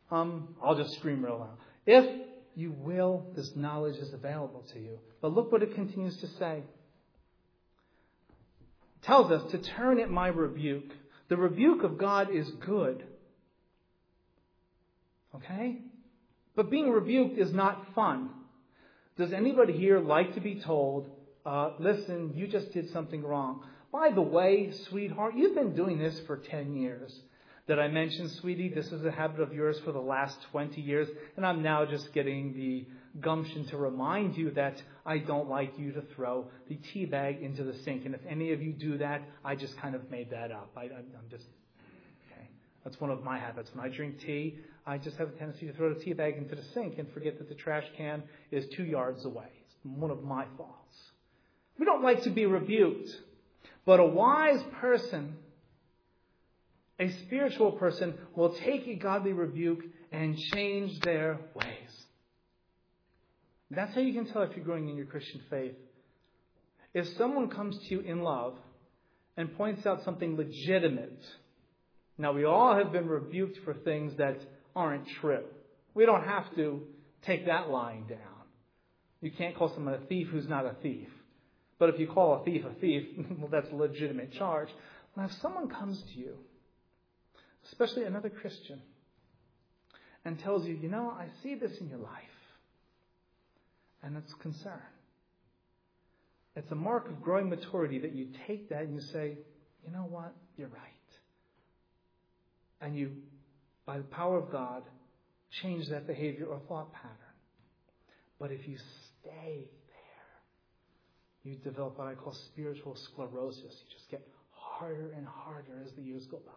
Um, 0.10 0.56
I'll 0.64 0.76
just 0.76 0.96
scream 0.96 1.24
real 1.24 1.40
loud. 1.40 1.58
If 1.86 2.28
you 2.56 2.72
will, 2.72 3.28
this 3.36 3.52
knowledge 3.56 3.98
is 3.98 4.14
available 4.14 4.66
to 4.74 4.80
you. 4.80 4.98
But 5.22 5.34
look 5.34 5.52
what 5.52 5.62
it 5.62 5.76
continues 5.76 6.18
to 6.22 6.28
say. 6.40 6.64
It 8.96 9.06
tells 9.06 9.32
us 9.32 9.52
to 9.52 9.60
turn 9.60 10.00
at 10.00 10.10
my 10.10 10.28
rebuke. 10.28 10.92
The 11.30 11.38
rebuke 11.38 11.84
of 11.84 12.00
God 12.00 12.34
is 12.34 12.50
good. 12.66 13.04
Okay? 15.36 15.78
But 16.58 16.72
being 16.72 16.90
rebuked 16.90 17.38
is 17.38 17.54
not 17.54 17.94
fun. 17.94 18.32
Does 19.16 19.32
anybody 19.32 19.74
here 19.74 20.00
like 20.00 20.34
to 20.34 20.42
be 20.42 20.56
told, 20.60 21.08
uh, 21.46 21.74
listen, 21.78 22.34
you 22.36 22.48
just 22.48 22.74
did 22.74 22.92
something 22.92 23.24
wrong? 23.24 23.64
By 23.92 24.10
the 24.10 24.22
way, 24.22 24.72
sweetheart, 24.90 25.36
you've 25.36 25.54
been 25.54 25.76
doing 25.76 26.00
this 26.00 26.20
for 26.22 26.36
10 26.36 26.76
years. 26.76 27.18
Did 27.68 27.78
I 27.78 27.90
mention, 27.90 28.30
sweetie, 28.30 28.70
this 28.70 28.92
is 28.92 29.06
a 29.06 29.12
habit 29.12 29.40
of 29.40 29.54
yours 29.54 29.80
for 29.86 29.92
the 29.92 30.02
last 30.02 30.38
20 30.52 30.82
years, 30.82 31.08
and 31.36 31.46
I'm 31.46 31.62
now 31.62 31.86
just 31.86 32.12
getting 32.12 32.54
the 32.56 32.88
gumption 33.20 33.68
to 33.68 33.78
remind 33.78 34.36
you 34.36 34.50
that 34.52 34.82
I 35.06 35.20
don't 35.20 35.50
like 35.50 35.78
you 35.78 35.92
to 35.92 36.02
throw 36.16 36.48
the 36.70 36.76
tea 36.76 37.06
bag 37.06 37.42
into 37.42 37.64
the 37.66 37.76
sink. 37.84 38.06
And 38.06 38.16
if 38.16 38.22
any 38.28 38.52
of 38.52 38.64
you 38.64 38.74
do 38.74 38.98
that, 38.98 39.22
I 39.46 39.56
just 39.56 39.78
kind 39.78 39.94
of 39.94 40.10
made 40.10 40.32
that 40.32 40.52
up. 40.52 40.72
I, 40.76 40.86
am 40.86 41.30
just, 41.30 41.46
okay. 42.32 42.50
That's 42.84 43.00
one 43.00 43.12
of 43.12 43.24
my 43.24 43.38
habits. 43.38 43.70
When 43.76 43.86
I 43.86 43.94
drink 43.94 44.22
tea, 44.22 44.58
I 44.88 44.98
just 44.98 45.18
have 45.18 45.28
a 45.28 45.32
tendency 45.32 45.68
to 45.68 45.74
throw 45.74 45.94
the 45.94 46.00
tea 46.00 46.14
bag 46.14 46.38
into 46.38 46.56
the 46.56 46.64
sink 46.74 46.98
and 46.98 47.12
forget 47.12 47.38
that 47.40 47.50
the 47.50 47.56
trash 47.56 47.84
can 47.98 48.24
is 48.52 48.66
two 48.70 48.86
yards 48.86 49.26
away. 49.26 49.50
It's 49.66 49.76
one 49.84 50.12
of 50.12 50.24
my 50.24 50.46
faults. 50.56 50.98
We 51.78 51.86
don't 51.86 52.02
like 52.02 52.24
to 52.24 52.30
be 52.30 52.46
rebuked, 52.46 53.10
but 53.86 54.00
a 54.00 54.06
wise 54.06 54.64
person, 54.80 55.36
a 57.00 57.12
spiritual 57.26 57.74
person, 57.74 58.14
will 58.34 58.54
take 58.56 58.88
a 58.88 58.96
godly 58.96 59.34
rebuke 59.34 59.84
and 60.14 60.38
change 60.38 61.02
their 61.02 61.38
ways. 61.54 62.06
That's 63.70 63.94
how 63.94 64.00
you 64.00 64.14
can 64.14 64.32
tell 64.32 64.44
if 64.44 64.56
you're 64.56 64.64
growing 64.64 64.88
in 64.88 64.96
your 64.96 65.06
Christian 65.06 65.42
faith. 65.50 65.76
If 66.94 67.10
someone 67.18 67.50
comes 67.50 67.78
to 67.78 67.96
you 67.96 68.00
in 68.00 68.22
love 68.22 68.56
and 69.36 69.56
points 69.58 69.86
out 69.86 70.06
something 70.06 70.38
legitimate 70.38 71.24
Now, 72.18 72.32
we 72.32 72.46
all 72.46 72.76
have 72.76 72.92
been 72.92 73.08
rebuked 73.08 73.60
for 73.64 73.74
things 73.74 74.16
that 74.18 74.40
aren't 74.78 75.08
true. 75.20 75.44
We 75.96 76.06
don't 76.06 76.24
have 76.24 76.54
to 76.56 76.84
take 77.26 77.48
that 77.48 77.70
lying 77.70 78.06
down. 78.08 78.20
You 79.20 79.32
can't 79.32 79.56
call 79.56 79.74
someone 79.74 79.96
a 79.96 80.06
thief 80.06 80.28
who's 80.32 80.48
not 80.48 80.66
a 80.66 80.76
thief. 80.84 81.08
But 81.80 81.90
if 81.90 82.00
you 82.00 82.08
call 82.08 82.42
a 82.42 82.46
thief 82.46 82.64
a 82.64 82.80
thief, 82.80 83.04
well, 83.40 83.50
that's 83.52 83.72
a 83.72 83.76
legitimate 83.76 84.34
charge. 84.34 84.70
Now, 85.16 85.26
if 85.26 85.32
someone 85.42 85.68
comes 85.68 86.02
to 86.14 86.20
you, 86.20 86.36
especially 87.72 88.04
another 88.04 88.30
Christian, 88.30 88.80
and 90.24 90.40
tells 90.40 90.66
you, 90.66 90.76
you 90.76 90.90
know, 90.90 91.10
I 91.10 91.28
see 91.42 91.56
this 91.56 91.72
in 91.80 91.90
your 91.90 92.00
life, 92.00 92.12
and 94.04 94.16
it's 94.16 94.34
concern. 94.42 94.82
It's 96.56 96.72
a 96.72 96.76
mark 96.76 97.08
of 97.08 97.22
growing 97.22 97.50
maturity 97.50 98.00
that 98.00 98.14
you 98.14 98.28
take 98.48 98.70
that 98.70 98.84
and 98.84 98.96
you 98.96 99.02
say, 99.02 99.38
you 99.86 99.92
know 99.92 100.08
what, 100.10 100.34
you're 100.58 100.70
right. 100.70 100.82
And 102.82 102.96
you, 102.96 103.12
by 103.88 103.98
the 103.98 104.04
power 104.04 104.38
of 104.38 104.52
God, 104.52 104.84
change 105.64 105.88
that 105.88 106.06
behavior 106.06 106.46
or 106.46 106.60
thought 106.68 106.94
pattern. 106.94 107.16
But 108.38 108.52
if 108.52 108.68
you 108.68 108.78
stay 109.22 109.64
there, 109.88 111.44
you 111.44 111.56
develop 111.56 111.98
what 111.98 112.08
I 112.08 112.14
call 112.14 112.34
spiritual 112.52 112.96
sclerosis. 112.96 113.64
You 113.64 113.96
just 113.96 114.12
get 114.12 114.28
harder 114.52 115.14
and 115.16 115.26
harder 115.26 115.82
as 115.84 115.94
the 115.94 116.04
years 116.04 116.28
go 116.28 116.38
by. 116.46 116.52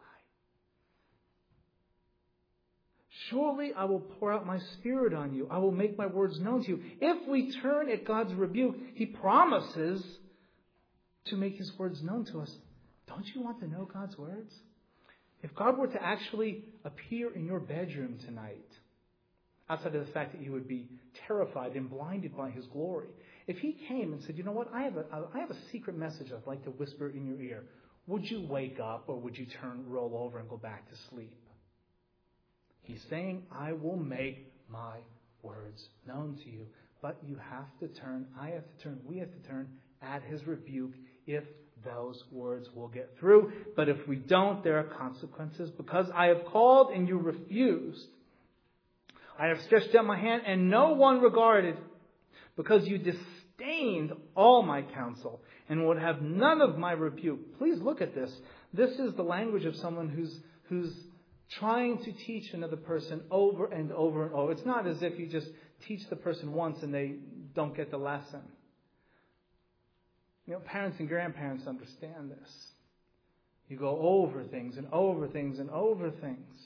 Surely 3.28 3.72
I 3.76 3.84
will 3.84 4.00
pour 4.00 4.32
out 4.32 4.44
my 4.44 4.58
spirit 4.74 5.14
on 5.14 5.32
you. 5.32 5.46
I 5.50 5.58
will 5.58 5.70
make 5.70 5.96
my 5.96 6.06
words 6.06 6.40
known 6.40 6.64
to 6.64 6.68
you. 6.68 6.80
If 7.00 7.28
we 7.28 7.52
turn 7.60 7.88
at 7.90 8.04
God's 8.04 8.34
rebuke, 8.34 8.76
He 8.94 9.06
promises 9.06 10.04
to 11.26 11.36
make 11.36 11.56
His 11.56 11.70
words 11.78 12.02
known 12.02 12.24
to 12.26 12.40
us. 12.40 12.52
Don't 13.06 13.26
you 13.34 13.40
want 13.40 13.60
to 13.60 13.68
know 13.68 13.88
God's 13.92 14.18
words? 14.18 14.52
If 15.42 15.54
God 15.54 15.78
were 15.78 15.86
to 15.86 16.02
actually 16.02 16.64
appear 16.84 17.32
in 17.34 17.46
your 17.46 17.60
bedroom 17.60 18.18
tonight, 18.26 18.66
outside 19.68 19.94
of 19.94 20.06
the 20.06 20.12
fact 20.12 20.32
that 20.32 20.42
you 20.42 20.52
would 20.52 20.68
be 20.68 20.88
terrified 21.26 21.76
and 21.76 21.88
blinded 21.88 22.36
by 22.36 22.50
His 22.50 22.66
glory, 22.66 23.08
if 23.46 23.58
He 23.58 23.76
came 23.88 24.12
and 24.12 24.22
said, 24.24 24.36
You 24.36 24.44
know 24.44 24.52
what? 24.52 24.68
I 24.72 24.82
have 24.82 24.96
a, 24.96 25.04
I 25.34 25.38
have 25.38 25.50
a 25.50 25.56
secret 25.72 25.96
message 25.96 26.28
I'd 26.32 26.46
like 26.46 26.64
to 26.64 26.70
whisper 26.70 27.08
in 27.08 27.26
your 27.26 27.40
ear, 27.40 27.64
would 28.06 28.28
you 28.30 28.46
wake 28.48 28.78
up 28.80 29.04
or 29.06 29.16
would 29.18 29.38
you 29.38 29.46
turn, 29.60 29.84
roll 29.88 30.16
over, 30.16 30.38
and 30.38 30.48
go 30.48 30.56
back 30.56 30.88
to 30.90 30.96
sleep? 31.10 31.36
He's 32.82 33.02
saying, 33.08 33.44
I 33.52 33.72
will 33.72 33.96
make 33.96 34.52
my 34.68 34.98
words 35.42 35.82
known 36.06 36.38
to 36.44 36.50
you. 36.50 36.66
But 37.02 37.18
you 37.22 37.36
have 37.36 37.68
to 37.80 38.00
turn, 38.00 38.26
I 38.38 38.50
have 38.50 38.64
to 38.64 38.82
turn, 38.82 39.00
we 39.06 39.18
have 39.18 39.30
to 39.30 39.48
turn 39.48 39.68
at 40.02 40.22
his 40.22 40.46
rebuke 40.46 40.94
if 41.26 41.44
those 41.84 42.22
words 42.30 42.68
will 42.74 42.88
get 42.88 43.10
through. 43.18 43.52
But 43.76 43.88
if 43.88 44.06
we 44.06 44.16
don't, 44.16 44.62
there 44.62 44.78
are 44.78 44.84
consequences. 44.84 45.70
Because 45.70 46.06
I 46.14 46.26
have 46.26 46.44
called 46.46 46.92
and 46.92 47.08
you 47.08 47.18
refused. 47.18 48.06
I 49.38 49.46
have 49.46 49.60
stretched 49.62 49.94
out 49.94 50.04
my 50.04 50.18
hand 50.18 50.42
and 50.46 50.70
no 50.70 50.92
one 50.92 51.20
regarded. 51.20 51.76
Because 52.56 52.86
you 52.86 52.98
disdained 52.98 54.12
all 54.34 54.62
my 54.62 54.82
counsel 54.82 55.40
and 55.68 55.86
would 55.86 55.98
have 55.98 56.20
none 56.20 56.60
of 56.60 56.76
my 56.76 56.92
rebuke. 56.92 57.58
Please 57.58 57.78
look 57.80 58.00
at 58.00 58.14
this. 58.14 58.30
This 58.72 58.98
is 58.98 59.14
the 59.14 59.22
language 59.22 59.64
of 59.64 59.76
someone 59.76 60.08
who's, 60.08 60.34
who's 60.68 60.92
trying 61.58 61.98
to 62.04 62.12
teach 62.12 62.52
another 62.52 62.76
person 62.76 63.22
over 63.30 63.66
and 63.66 63.92
over 63.92 64.26
and 64.26 64.34
over. 64.34 64.52
It's 64.52 64.66
not 64.66 64.86
as 64.86 65.02
if 65.02 65.18
you 65.18 65.26
just 65.26 65.48
teach 65.86 66.08
the 66.08 66.16
person 66.16 66.52
once 66.52 66.82
and 66.82 66.92
they 66.92 67.14
don't 67.54 67.76
get 67.76 67.90
the 67.90 67.96
lesson. 67.96 68.42
You 70.46 70.54
know, 70.54 70.60
parents 70.60 70.98
and 70.98 71.08
grandparents 71.08 71.66
understand 71.66 72.30
this. 72.30 72.50
You 73.68 73.76
go 73.76 73.98
over 74.00 74.42
things 74.42 74.76
and 74.76 74.86
over 74.92 75.28
things 75.28 75.58
and 75.58 75.70
over 75.70 76.10
things. 76.10 76.56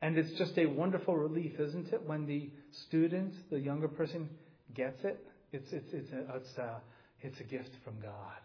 And 0.00 0.16
it's 0.16 0.32
just 0.38 0.56
a 0.56 0.66
wonderful 0.66 1.16
relief, 1.16 1.58
isn't 1.58 1.92
it, 1.92 2.06
when 2.06 2.26
the 2.26 2.50
student, 2.86 3.34
the 3.50 3.58
younger 3.58 3.88
person, 3.88 4.28
gets 4.74 5.02
it? 5.02 5.18
It's, 5.52 5.72
it's, 5.72 5.92
it's, 5.92 6.12
a, 6.12 6.36
it's, 6.36 6.58
a, 6.58 6.80
it's 7.20 7.40
a 7.40 7.44
gift 7.44 7.70
from 7.84 7.98
God. 8.00 8.38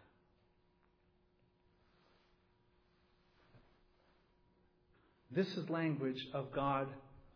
This 5.29 5.47
is 5.57 5.69
language 5.69 6.27
of 6.33 6.51
God 6.51 6.87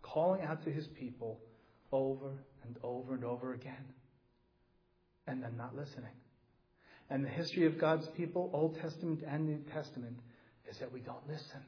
calling 0.02 0.42
out 0.42 0.64
to 0.66 0.72
his 0.72 0.88
people 0.88 1.40
over 1.92 2.32
and 2.66 2.78
over 2.84 3.14
and 3.14 3.24
over 3.24 3.54
again, 3.54 3.94
and 5.26 5.44
then 5.44 5.58
not 5.58 5.76
listening. 5.76 6.14
And 7.10 7.24
the 7.24 7.30
history 7.30 7.66
of 7.66 7.80
God's 7.80 8.08
people, 8.10 8.50
Old 8.54 8.80
Testament 8.82 9.24
and 9.28 9.46
New 9.46 9.60
Testament, 9.74 10.20
is 10.70 10.78
that 10.80 10.92
we 10.92 11.00
don't 11.00 11.26
listen. 11.28 11.62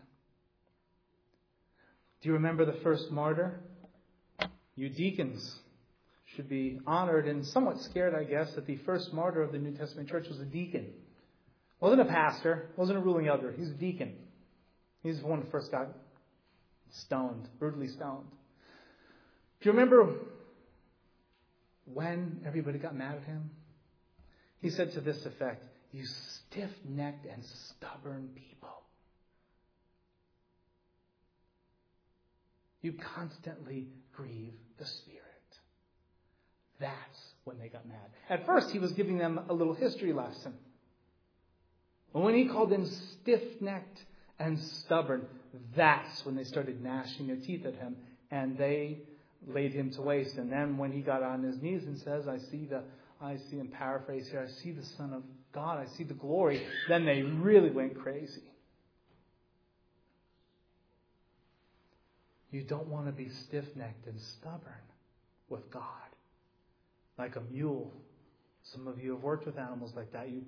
Do 2.21 2.27
you 2.27 2.33
remember 2.33 2.65
the 2.65 2.79
first 2.83 3.09
martyr? 3.11 3.59
You 4.75 4.89
deacons 4.89 5.59
should 6.35 6.49
be 6.49 6.79
honored 6.85 7.27
and 7.27 7.45
somewhat 7.45 7.79
scared, 7.81 8.13
I 8.13 8.23
guess, 8.23 8.53
that 8.55 8.65
the 8.65 8.77
first 8.85 9.13
martyr 9.13 9.41
of 9.41 9.51
the 9.51 9.57
New 9.57 9.71
Testament 9.71 10.09
church 10.09 10.27
was 10.27 10.39
a 10.39 10.45
deacon. 10.45 10.87
Wasn't 11.79 12.01
a 12.01 12.05
pastor, 12.05 12.69
wasn't 12.75 12.97
a 12.97 13.01
ruling 13.01 13.27
elder, 13.27 13.53
he's 13.57 13.69
a 13.69 13.73
deacon. 13.73 14.15
He's 15.01 15.21
the 15.21 15.27
one 15.27 15.41
who 15.41 15.49
first 15.49 15.71
got 15.71 15.87
stoned, 16.91 17.47
brutally 17.57 17.87
stoned. 17.87 18.27
Do 19.61 19.69
you 19.69 19.71
remember 19.71 20.13
when 21.85 22.41
everybody 22.45 22.79
got 22.79 22.95
mad 22.95 23.15
at 23.15 23.23
him? 23.23 23.49
He 24.61 24.69
said 24.69 24.93
to 24.93 25.01
this 25.01 25.25
effect, 25.25 25.63
You 25.91 26.05
stiff 26.05 26.71
necked 26.87 27.25
and 27.25 27.43
stubborn 27.43 28.29
people. 28.35 28.83
You 32.81 32.93
constantly 32.93 33.87
grieve 34.13 34.53
the 34.77 34.85
Spirit. 34.85 35.23
That's 36.79 37.33
when 37.43 37.59
they 37.59 37.67
got 37.67 37.87
mad. 37.87 37.97
At 38.29 38.45
first, 38.45 38.71
he 38.71 38.79
was 38.79 38.93
giving 38.93 39.17
them 39.17 39.39
a 39.49 39.53
little 39.53 39.73
history 39.73 40.13
lesson. 40.13 40.53
But 42.13 42.21
when 42.21 42.35
he 42.35 42.45
called 42.45 42.69
them 42.69 42.85
stiff 42.85 43.61
necked 43.61 44.03
and 44.39 44.59
stubborn, 44.59 45.25
that's 45.75 46.25
when 46.25 46.35
they 46.35 46.43
started 46.43 46.81
gnashing 46.81 47.27
their 47.27 47.35
teeth 47.35 47.65
at 47.65 47.75
him 47.75 47.97
and 48.31 48.57
they 48.57 48.99
laid 49.47 49.73
him 49.73 49.91
to 49.91 50.01
waste. 50.01 50.37
And 50.37 50.51
then 50.51 50.77
when 50.77 50.91
he 50.91 51.01
got 51.01 51.21
on 51.21 51.43
his 51.43 51.61
knees 51.61 51.83
and 51.83 51.97
says, 51.99 52.27
I 52.27 52.37
see 52.37 52.65
the, 52.65 52.83
I 53.21 53.37
see 53.49 53.57
him 53.57 53.67
paraphrase 53.67 54.27
here, 54.29 54.47
I 54.47 54.61
see 54.61 54.71
the 54.71 54.85
Son 54.97 55.13
of 55.13 55.23
God, 55.53 55.77
I 55.77 55.85
see 55.97 56.03
the 56.03 56.13
glory, 56.13 56.65
then 56.87 57.05
they 57.05 57.21
really 57.21 57.69
went 57.69 57.99
crazy. 57.99 58.43
You 62.51 62.63
don't 62.63 62.87
want 62.87 63.05
to 63.05 63.11
be 63.11 63.29
stiff 63.29 63.65
necked 63.75 64.07
and 64.07 64.19
stubborn 64.19 64.73
with 65.49 65.69
God. 65.71 65.83
Like 67.17 67.35
a 67.35 67.41
mule. 67.41 67.93
Some 68.63 68.87
of 68.87 68.99
you 68.99 69.11
have 69.13 69.21
worked 69.21 69.45
with 69.45 69.57
animals 69.57 69.93
like 69.95 70.11
that. 70.13 70.29
You 70.29 70.43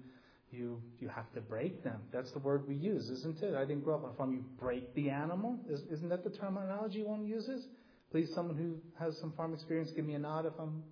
you 0.52 0.82
you 1.00 1.08
have 1.08 1.32
to 1.34 1.42
break 1.42 1.84
them. 1.84 2.02
That's 2.12 2.32
the 2.32 2.40
word 2.40 2.68
we 2.68 2.76
use, 2.76 3.10
isn't 3.10 3.42
it? 3.42 3.56
I 3.56 3.66
didn't 3.66 3.84
grow 3.84 3.96
up 3.96 4.04
on 4.04 4.10
a 4.10 4.14
farm. 4.14 4.34
You 4.34 4.44
break 4.60 4.94
the 4.96 5.10
animal. 5.10 5.60
Is, 5.70 5.82
isn't 5.92 6.10
that 6.10 6.24
the 6.24 6.30
terminology 6.30 7.04
one 7.04 7.26
uses? 7.26 7.68
Please, 8.12 8.34
someone 8.34 8.58
who 8.58 8.76
has 9.04 9.18
some 9.18 9.32
farm 9.34 9.54
experience, 9.54 9.92
give 9.92 10.06
me 10.06 10.16
a 10.16 10.20
nod 10.20 10.46
if 10.46 10.54
I'm 10.60 10.84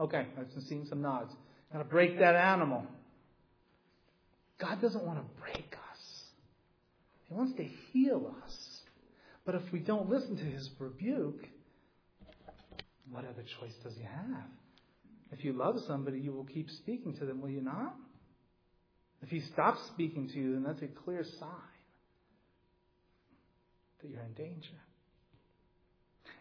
okay. 0.00 0.26
I've 0.38 0.62
seeing 0.68 0.86
some 0.86 1.02
nods. 1.02 1.32
Got 1.72 1.78
to 1.78 1.84
break 1.84 2.18
that 2.18 2.34
animal. 2.34 2.84
God 4.60 4.80
doesn't 4.80 5.04
want 5.04 5.18
to 5.18 5.40
break 5.40 5.74
us. 5.74 6.22
He 7.24 7.34
wants 7.34 7.56
to 7.56 7.64
heal 7.92 8.34
us. 8.44 8.56
But 9.44 9.54
if 9.54 9.62
we 9.72 9.78
don't 9.78 10.10
listen 10.10 10.36
to 10.36 10.44
His 10.44 10.68
rebuke, 10.78 11.46
what 13.10 13.24
other 13.24 13.44
choice 13.60 13.74
does 13.82 13.94
He 13.94 14.02
have? 14.02 14.44
If 15.30 15.44
you 15.44 15.52
love 15.52 15.76
somebody, 15.86 16.18
you 16.18 16.32
will 16.32 16.44
keep 16.44 16.70
speaking 16.70 17.14
to 17.18 17.26
them, 17.26 17.40
will 17.40 17.50
you 17.50 17.60
not? 17.60 17.94
If 19.22 19.30
he 19.30 19.40
stops 19.52 19.80
speaking 19.88 20.28
to 20.28 20.38
you, 20.38 20.54
then 20.54 20.62
that's 20.62 20.82
a 20.82 20.86
clear 20.86 21.24
sign 21.38 21.50
that 24.00 24.10
you're 24.10 24.22
in 24.22 24.32
danger. 24.34 24.68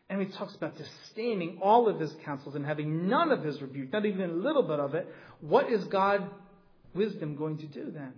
And 0.09 0.21
he 0.21 0.37
talks 0.37 0.55
about 0.55 0.77
disdaining 0.77 1.59
all 1.61 1.89
of 1.89 1.99
his 1.99 2.13
counsels 2.23 2.55
and 2.55 2.65
having 2.65 3.09
none 3.09 3.31
of 3.31 3.43
his 3.43 3.61
rebuke, 3.61 3.91
not 3.91 4.05
even 4.05 4.21
a 4.21 4.33
little 4.33 4.63
bit 4.63 4.79
of 4.79 4.95
it. 4.95 5.07
What 5.41 5.69
is 5.69 5.83
God 5.85 6.29
wisdom 6.93 7.35
going 7.35 7.57
to 7.57 7.67
do 7.67 7.91
then? 7.91 8.13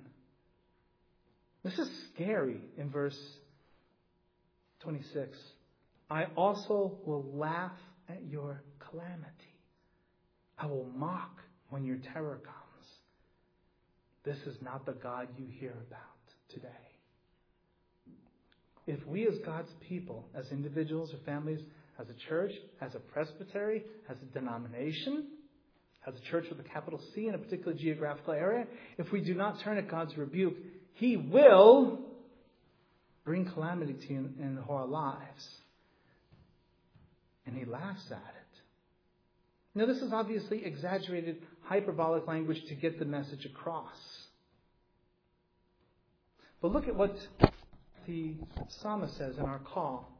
This 1.63 1.77
is 1.79 1.89
scary 2.13 2.61
in 2.77 2.89
verse 2.89 3.19
26. 4.81 5.37
I 6.09 6.25
also 6.35 6.99
will 7.05 7.25
laugh 7.33 7.73
at 8.07 8.23
your 8.23 8.61
calamity. 8.79 9.25
I 10.57 10.67
will 10.67 10.87
mock 10.95 11.41
when 11.69 11.83
your 11.83 11.97
terror 12.13 12.39
comes. 12.43 12.55
This 14.23 14.37
is 14.45 14.61
not 14.61 14.85
the 14.85 14.93
God 14.93 15.27
you 15.37 15.47
hear 15.47 15.73
about 15.87 15.99
today. 16.49 16.67
If 18.87 19.05
we, 19.05 19.27
as 19.27 19.37
God's 19.45 19.69
people, 19.87 20.27
as 20.33 20.51
individuals 20.51 21.13
or 21.13 21.17
families, 21.25 21.61
as 21.99 22.07
a 22.09 22.29
church, 22.29 22.51
as 22.81 22.95
a 22.95 22.99
presbytery, 22.99 23.83
as 24.09 24.17
a 24.21 24.25
denomination, 24.37 25.25
as 26.07 26.15
a 26.15 26.31
church 26.31 26.45
with 26.49 26.59
a 26.59 26.69
capital 26.69 26.99
C 27.13 27.27
in 27.27 27.35
a 27.35 27.37
particular 27.37 27.73
geographical 27.73 28.33
area, 28.33 28.65
if 28.97 29.11
we 29.11 29.21
do 29.21 29.33
not 29.33 29.59
turn 29.61 29.77
at 29.77 29.89
God's 29.89 30.17
rebuke, 30.17 30.55
He 30.93 31.17
will 31.17 31.99
bring 33.25 33.45
calamity 33.45 33.93
to 33.93 34.13
you 34.13 34.19
in, 34.39 34.43
in 34.43 34.59
our 34.69 34.85
lives. 34.85 35.47
And 37.45 37.55
he 37.55 37.65
laughs 37.65 38.05
at 38.11 38.17
it. 38.17 38.59
Now, 39.75 39.85
this 39.85 39.97
is 39.97 40.11
obviously 40.13 40.65
exaggerated, 40.65 41.37
hyperbolic 41.61 42.27
language 42.27 42.59
to 42.69 42.75
get 42.75 42.97
the 42.97 43.05
message 43.05 43.45
across. 43.45 43.97
But 46.61 46.71
look 46.71 46.87
at 46.87 46.95
what 46.95 47.15
the 48.07 48.35
psalmist 48.81 49.17
says 49.17 49.37
in 49.37 49.45
our 49.45 49.59
call. 49.59 50.18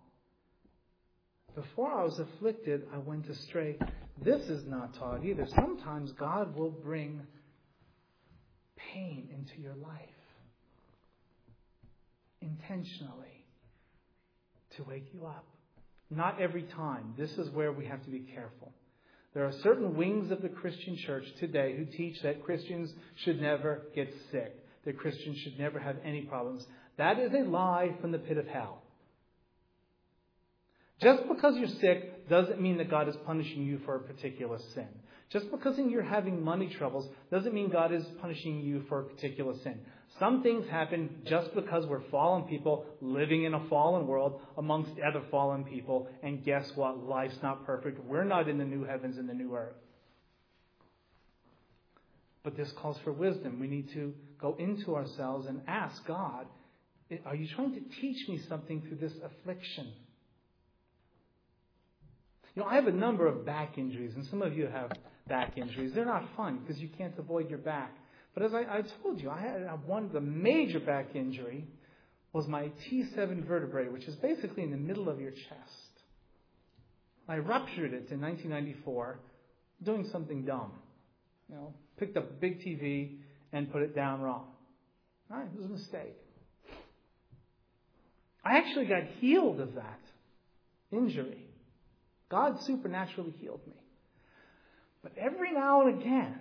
Before 1.56 1.92
I 1.92 2.04
was 2.04 2.20
afflicted, 2.20 2.84
I 2.94 2.98
went 2.98 3.28
astray. 3.28 3.78
This 4.24 4.42
is 4.50 4.66
not 4.68 4.94
taught 4.96 5.26
either. 5.26 5.48
Sometimes 5.56 6.12
God 6.14 6.56
will 6.56 6.72
bring 6.72 7.22
pain 8.94 9.30
into 9.34 9.62
your 9.62 9.76
life 9.76 10.10
intentionally 12.42 13.46
to 14.78 14.84
wake 14.84 15.08
you 15.14 15.26
up. 15.26 15.46
Not 16.10 16.42
every 16.42 16.64
time. 16.64 17.14
This 17.18 17.32
is 17.32 17.50
where 17.52 17.72
we 17.72 17.86
have 17.86 18.04
to 18.04 18.10
be 18.10 18.20
careful. 18.20 18.74
There 19.34 19.46
are 19.46 19.54
certain 19.62 19.96
wings 19.96 20.32
of 20.32 20.42
the 20.42 20.50
Christian 20.50 20.98
church 20.98 21.26
today 21.40 21.76
who 21.78 21.86
teach 21.86 22.22
that 22.24 22.44
Christians 22.44 22.92
should 23.24 23.40
never 23.40 23.84
get 23.94 24.12
sick, 24.32 24.56
that 24.86 24.98
Christians 24.98 25.38
should 25.40 25.60
never 25.60 25.80
have 25.80 25.98
any 26.04 26.22
problems. 26.22 26.66
That 26.98 27.20
is 27.20 27.32
a 27.34 27.48
lie 27.48 27.96
from 28.02 28.12
the 28.12 28.18
pit 28.18 28.38
of 28.38 28.48
hell. 28.48 28.82
Just 31.02 31.28
because 31.28 31.56
you're 31.58 31.68
sick 31.68 32.28
doesn't 32.28 32.62
mean 32.62 32.78
that 32.78 32.90
God 32.90 33.08
is 33.08 33.16
punishing 33.26 33.64
you 33.64 33.80
for 33.86 33.96
a 33.96 34.00
particular 34.00 34.60
sin. 34.74 34.88
Just 35.32 35.52
because 35.52 35.78
you're 35.78 36.02
having 36.02 36.44
money 36.44 36.68
troubles 36.68 37.08
doesn't 37.32 37.54
mean 37.54 37.70
God 37.70 37.94
is 37.94 38.04
punishing 38.20 38.62
you 38.62 38.84
for 38.90 39.02
a 39.02 39.04
particular 39.04 39.54
sin. 39.64 39.80
Some 40.18 40.42
things 40.42 40.68
happen 40.68 41.22
just 41.26 41.54
because 41.54 41.86
we're 41.86 42.10
fallen 42.10 42.44
people 42.44 42.86
living 43.00 43.44
in 43.44 43.54
a 43.54 43.68
fallen 43.70 44.08
world 44.08 44.42
amongst 44.58 44.92
other 45.00 45.22
fallen 45.30 45.64
people. 45.64 46.10
And 46.24 46.44
guess 46.44 46.72
what? 46.76 47.06
Life's 47.06 47.38
not 47.44 47.66
perfect. 47.66 48.04
We're 48.04 48.24
not 48.24 48.50
in 48.50 48.58
the 48.58 48.66
new 48.66 48.84
heavens 48.84 49.18
and 49.18 49.30
the 49.30 49.36
new 49.36 49.56
earth. 49.56 49.76
But 52.44 52.58
this 52.58 52.72
calls 52.72 52.98
for 53.04 53.14
wisdom. 53.14 53.60
We 53.60 53.68
need 53.68 53.94
to 53.94 54.14
go 54.42 54.56
into 54.58 54.96
ourselves 54.96 55.46
and 55.46 55.62
ask 55.68 56.04
God, 56.08 56.48
are 57.26 57.36
you 57.36 57.48
trying 57.56 57.74
to 57.76 58.02
teach 58.02 58.28
me 58.28 58.40
something 58.50 58.82
through 58.82 58.98
this 58.98 59.14
affliction? 59.24 59.94
Know, 62.60 62.66
I 62.66 62.76
have 62.76 62.88
a 62.88 62.92
number 62.92 63.26
of 63.26 63.46
back 63.46 63.78
injuries, 63.78 64.12
and 64.16 64.26
some 64.26 64.42
of 64.42 64.56
you 64.58 64.68
have 64.68 64.92
back 65.30 65.58
injuries. 65.58 65.94
They're 65.96 66.06
not 66.06 66.26
fun 66.36 66.60
because 66.60 66.82
you 66.82 66.90
can't 66.90 67.18
avoid 67.18 67.50
your 67.50 67.60
back. 67.60 67.96
But 68.34 68.44
as 68.44 68.54
I, 68.54 68.60
I 68.60 68.84
told 69.02 69.22
you, 69.22 69.30
I 69.30 69.40
had 69.40 69.64
uh, 69.64 69.78
one 69.86 70.10
the 70.12 70.20
major 70.20 70.80
back 70.82 71.16
injury 71.16 71.66
was 72.34 72.48
my 72.48 72.70
T7 72.92 73.48
vertebrae, 73.48 73.88
which 73.88 74.04
is 74.04 74.16
basically 74.16 74.64
in 74.64 74.72
the 74.72 74.78
middle 74.78 75.08
of 75.08 75.22
your 75.22 75.32
chest. 75.32 76.04
I 77.30 77.38
ruptured 77.38 77.94
it 77.94 78.12
in 78.12 78.20
1994 78.20 79.20
doing 79.84 80.10
something 80.12 80.44
dumb. 80.44 80.74
You 81.48 81.56
know, 81.56 81.74
picked 81.98 82.18
up 82.18 82.30
a 82.30 82.34
big 82.34 82.60
TV 82.60 83.20
and 83.54 83.72
put 83.72 83.84
it 83.84 83.96
down 83.96 84.22
wrong. 84.22 84.48
Right, 85.30 85.46
it 85.46 85.58
was 85.58 85.66
a 85.66 85.70
mistake. 85.70 86.18
I 88.44 88.58
actually 88.58 88.86
got 88.86 89.04
healed 89.20 89.62
of 89.62 89.76
that 89.76 90.00
injury. 90.92 91.49
God 92.30 92.62
supernaturally 92.62 93.34
healed 93.40 93.62
me. 93.68 93.74
But 95.02 95.14
every 95.18 95.52
now 95.52 95.88
and 95.88 96.00
again, 96.00 96.40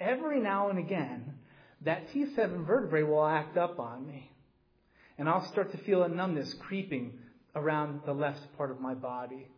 every 0.00 0.40
now 0.40 0.68
and 0.68 0.78
again, 0.78 1.34
that 1.82 2.08
T7 2.12 2.66
vertebrae 2.66 3.02
will 3.02 3.24
act 3.24 3.56
up 3.56 3.78
on 3.78 4.06
me. 4.06 4.30
And 5.16 5.28
I'll 5.28 5.46
start 5.52 5.70
to 5.72 5.78
feel 5.78 6.02
a 6.02 6.08
numbness 6.08 6.54
creeping 6.66 7.12
around 7.54 8.00
the 8.04 8.12
left 8.12 8.40
part 8.56 8.70
of 8.70 8.80
my 8.80 8.94
body. 8.94 9.48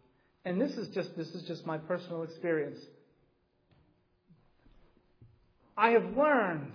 And 0.45 0.61
this 0.61 0.73
is 0.73 0.89
just, 0.95 1.17
this 1.17 1.29
is 1.29 1.43
just 1.49 1.67
my 1.67 1.79
personal 1.79 2.23
experience. 2.23 2.79
I 5.77 5.91
have 5.91 6.17
learned 6.17 6.73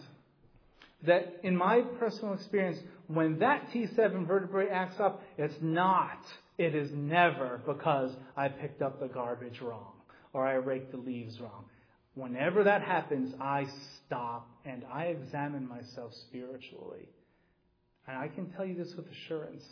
that 1.04 1.40
in 1.44 1.56
my 1.56 1.82
personal 2.00 2.34
experience, 2.34 2.78
when 3.08 3.40
that 3.40 3.70
T7 3.74 4.28
vertebrae 4.28 4.70
acts 4.70 5.00
up, 5.00 5.22
it's 5.38 5.56
not, 5.62 6.20
it 6.64 6.76
is 6.76 6.90
never 6.94 7.62
because 7.66 8.12
I 8.38 8.48
picked 8.48 8.82
up 8.82 9.00
the 9.00 9.08
garbage 9.08 9.62
wrong 9.62 9.94
or 10.34 10.48
I 10.48 10.54
raked 10.54 10.92
the 10.92 10.98
leaves 10.98 11.40
wrong. 11.40 11.66
Whenever 12.14 12.64
that 12.64 12.82
happens, 12.82 13.34
I 13.40 13.66
stop 14.06 14.50
and 14.66 14.84
I 14.92 15.06
examine 15.06 15.68
myself 15.68 16.14
spiritually. 16.28 17.08
And 18.08 18.18
I 18.18 18.28
can 18.28 18.50
tell 18.52 18.66
you 18.66 18.76
this 18.76 18.94
with 18.96 19.06
assurance 19.10 19.64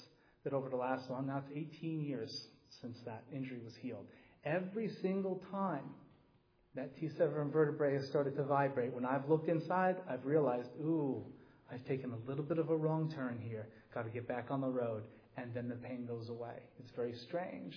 that 0.44 0.54
over 0.54 0.70
the 0.70 0.76
last, 0.76 1.10
well, 1.10 1.22
now 1.22 1.44
it's 1.46 1.70
18 1.80 2.02
years 2.02 2.48
since 2.82 2.98
that 3.06 3.24
injury 3.34 3.60
was 3.64 3.74
healed. 3.82 4.06
Every 4.46 4.90
single 5.02 5.42
time 5.52 5.84
that 6.76 6.96
T7 6.98 7.52
vertebrae 7.52 7.96
has 7.96 8.08
started 8.08 8.36
to 8.38 8.44
vibrate, 8.44 8.94
when 8.94 9.06
I've 9.06 9.28
looked 9.28 9.50
inside, 9.50 9.98
I've 10.10 10.26
realized, 10.26 10.70
ooh, 10.82 11.24
I've 11.72 11.86
taken 11.86 12.14
a 12.14 12.30
little 12.30 12.44
bit 12.44 12.58
of 12.58 12.70
a 12.70 12.76
wrong 12.76 13.12
turn 13.14 13.40
here. 13.42 13.68
Got 13.94 14.04
to 14.04 14.10
get 14.10 14.28
back 14.28 14.48
on 14.50 14.62
the 14.62 14.70
road. 14.70 15.04
And 15.42 15.54
then 15.54 15.70
the 15.70 15.76
pain 15.76 16.06
goes 16.06 16.30
away. 16.30 16.56
It's 16.80 16.92
very 16.96 17.14
strange. 17.28 17.76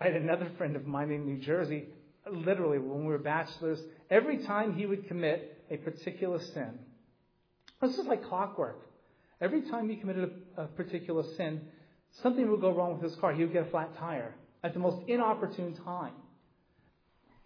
I 0.00 0.04
had 0.04 0.16
another 0.16 0.50
friend 0.56 0.76
of 0.76 0.86
mine 0.86 1.10
in 1.10 1.26
New 1.26 1.38
Jersey, 1.38 1.88
literally 2.30 2.78
when 2.78 3.00
we 3.00 3.06
were 3.06 3.18
bachelors, 3.18 3.78
every 4.10 4.38
time 4.38 4.74
he 4.74 4.86
would 4.86 5.06
commit 5.08 5.62
a 5.70 5.76
particular 5.76 6.38
sin, 6.38 6.78
this 7.80 7.98
is 7.98 8.06
like 8.06 8.24
clockwork. 8.24 8.86
Every 9.40 9.62
time 9.62 9.88
he 9.88 9.96
committed 9.96 10.30
a, 10.56 10.62
a 10.62 10.66
particular 10.66 11.22
sin, 11.36 11.62
something 12.22 12.50
would 12.50 12.60
go 12.60 12.74
wrong 12.74 12.94
with 12.94 13.10
his 13.10 13.18
car. 13.20 13.32
He 13.32 13.42
would 13.42 13.52
get 13.52 13.66
a 13.66 13.70
flat 13.70 13.96
tire 13.98 14.34
at 14.62 14.74
the 14.74 14.80
most 14.80 15.08
inopportune 15.08 15.74
time. 15.84 16.12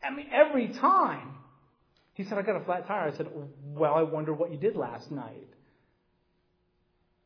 I 0.02 0.10
mean, 0.10 0.26
every 0.32 0.68
time. 0.68 1.30
He 2.14 2.22
said, 2.24 2.38
I 2.38 2.42
got 2.42 2.60
a 2.60 2.64
flat 2.64 2.86
tire. 2.86 3.10
I 3.12 3.16
said, 3.16 3.28
Well, 3.64 3.94
I 3.94 4.02
wonder 4.02 4.32
what 4.32 4.52
you 4.52 4.56
did 4.56 4.76
last 4.76 5.10
night. 5.10 5.48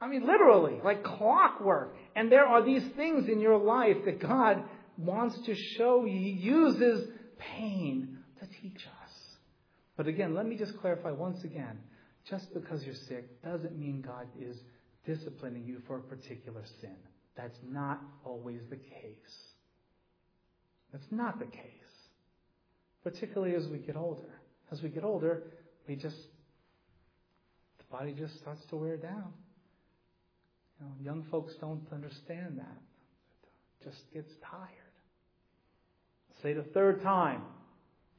I 0.01 0.07
mean, 0.07 0.27
literally, 0.27 0.81
like 0.85 1.03
clockwork. 1.03 1.97
And 2.15 2.31
there 2.31 2.47
are 2.47 2.65
these 2.65 2.85
things 2.97 3.29
in 3.29 3.41
your 3.41 3.59
life 3.59 3.97
that 4.05 4.21
God 4.21 4.63
wants 4.97 5.39
to 5.47 5.55
show 5.77 6.05
you. 6.05 6.19
He 6.19 6.31
uses 6.31 7.09
pain 7.39 8.19
to 8.41 8.47
teach 8.61 8.87
us. 8.87 9.13
But 9.97 10.07
again, 10.07 10.35
let 10.35 10.47
me 10.47 10.57
just 10.57 10.79
clarify 10.79 11.11
once 11.11 11.43
again. 11.43 11.79
Just 12.31 12.53
because 12.55 12.85
you're 12.85 12.95
sick 13.09 13.43
doesn't 13.43 13.77
mean 13.77 14.03
God 14.07 14.29
is 14.39 14.57
disciplining 15.05 15.65
you 15.65 15.81
for 15.87 15.97
a 15.97 16.03
particular 16.03 16.63
sin. 16.81 16.97
That's 17.37 17.59
not 17.67 18.01
always 18.25 18.61
the 18.71 18.77
case. 18.77 19.55
That's 20.93 21.07
not 21.11 21.39
the 21.39 21.47
case. 21.47 21.63
Particularly 23.03 23.55
as 23.55 23.67
we 23.69 23.79
get 23.79 23.97
older. 23.97 24.41
As 24.71 24.83
we 24.83 24.91
get 24.91 25.05
older, 25.05 25.45
we 25.89 25.97
just, 25.97 26.17
the 27.79 27.85
body 27.91 28.13
just 28.13 28.39
starts 28.39 28.61
to 28.71 28.77
wear 28.77 28.97
down. 28.97 29.33
Know, 30.81 30.87
young 31.03 31.25
folks 31.31 31.55
don't 31.61 31.87
understand 31.93 32.59
that. 32.59 32.79
It 33.81 33.91
just 33.91 34.13
gets 34.13 34.31
tired. 34.49 34.71
Say 36.43 36.53
the 36.53 36.63
third 36.63 37.03
time. 37.03 37.43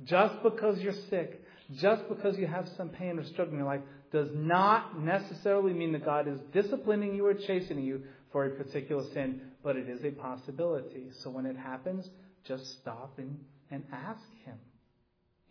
Just 0.04 0.42
because 0.44 0.80
you're 0.80 0.94
sick, 1.10 1.42
just 1.76 2.08
because 2.10 2.38
you 2.38 2.48
have 2.48 2.68
some 2.78 2.90
pain 2.90 3.20
or 3.20 3.26
struggle 3.26 3.54
in 3.54 3.60
your 3.60 3.68
life, 3.68 3.82
does 4.12 4.30
not 4.34 5.00
necessarily 5.00 5.74
mean 5.74 5.92
that 5.94 6.06
God 6.06 6.28
is 6.28 6.40
disciplining 6.54 7.16
you 7.16 7.28
or 7.28 7.34
chastening 7.34 7.86
you 7.86 8.04
for 8.32 8.46
a 8.46 8.50
particular 8.50 9.04
sin, 9.14 9.42
but 9.64 9.76
it 9.76 9.90
is 9.90 10.04
a 10.04 10.12
possibility. 10.12 11.08
So 11.22 11.30
when 11.30 11.46
it 11.46 11.58
happens, 11.58 12.10
just 12.46 12.66
stop 12.82 13.14
and, 13.18 13.40
and 13.72 13.84
ask 13.92 14.22
Him. 14.46 14.58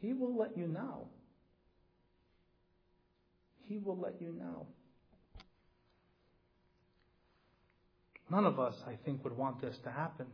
He 0.01 0.13
will 0.13 0.37
let 0.37 0.57
you 0.57 0.67
know. 0.67 1.09
He 3.67 3.79
will 3.79 3.99
let 3.99 4.21
you 4.21 4.33
know. 4.33 4.67
None 8.31 8.45
of 8.45 8.61
us, 8.61 8.75
I 8.87 8.97
think, 9.05 9.25
would 9.25 9.37
want 9.37 9.61
this 9.61 9.77
to 9.85 9.91
happen. 9.91 10.27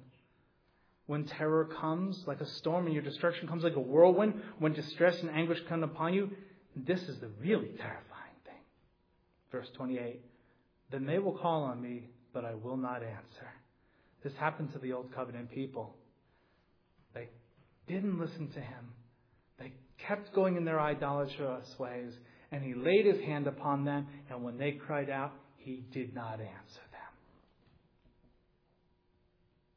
When 1.07 1.25
terror 1.25 1.67
comes, 1.81 2.25
like 2.27 2.41
a 2.41 2.47
storm, 2.47 2.87
and 2.87 2.95
your 2.95 3.03
destruction 3.03 3.47
comes 3.47 3.63
like 3.63 3.77
a 3.77 3.81
whirlwind, 3.81 4.41
when 4.59 4.73
distress 4.73 5.21
and 5.21 5.31
anguish 5.31 5.61
come 5.69 5.83
upon 5.83 6.15
you, 6.15 6.31
this 6.75 7.03
is 7.03 7.19
the 7.19 7.29
really 7.41 7.69
terrifying 7.77 8.39
thing. 8.45 8.55
Verse 9.53 9.69
28 9.75 10.21
Then 10.91 11.07
they 11.07 11.19
will 11.19 11.37
call 11.37 11.65
on 11.65 11.81
me, 11.81 12.09
but 12.33 12.45
I 12.45 12.55
will 12.55 12.77
not 12.77 13.03
answer. 13.03 13.49
This 14.23 14.33
happened 14.37 14.73
to 14.73 14.79
the 14.79 14.93
old 14.93 15.15
covenant 15.15 15.51
people. 15.51 15.95
They 17.13 17.29
didn't 17.87 18.19
listen 18.19 18.49
to 18.53 18.61
him, 18.61 18.93
they 19.59 19.73
kept 19.99 20.35
going 20.35 20.57
in 20.57 20.65
their 20.65 20.81
idolatrous 20.81 21.79
ways, 21.79 22.13
and 22.51 22.63
he 22.63 22.75
laid 22.75 23.07
his 23.07 23.21
hand 23.25 23.47
upon 23.47 23.85
them, 23.85 24.07
and 24.31 24.43
when 24.43 24.59
they 24.59 24.73
cried 24.73 25.11
out, 25.11 25.33
he 25.57 25.85
did 25.93 26.15
not 26.15 26.41
answer 26.41 26.81
them. 26.93 27.01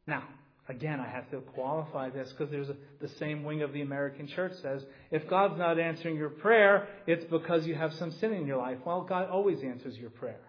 Now, 0.07 0.23
Again, 0.69 0.99
I 0.99 1.07
have 1.07 1.29
to 1.31 1.39
qualify 1.39 2.09
this 2.09 2.29
because 2.31 2.51
there's 2.51 2.67
a, 2.67 2.75
the 2.99 3.07
same 3.07 3.43
wing 3.43 3.61
of 3.61 3.71
the 3.71 3.81
American 3.81 4.27
church 4.27 4.51
says, 4.61 4.83
if 5.11 5.29
God's 5.29 5.57
not 5.57 5.79
answering 5.79 6.17
your 6.17 6.29
prayer, 6.29 6.89
it's 7.05 7.23
because 7.25 7.65
you 7.65 7.75
have 7.75 7.93
some 7.93 8.11
sin 8.11 8.33
in 8.33 8.45
your 8.45 8.57
life. 8.57 8.77
Well, 8.83 9.01
God 9.07 9.29
always 9.29 9.63
answers 9.63 9.95
your 9.95 10.09
prayer. 10.09 10.41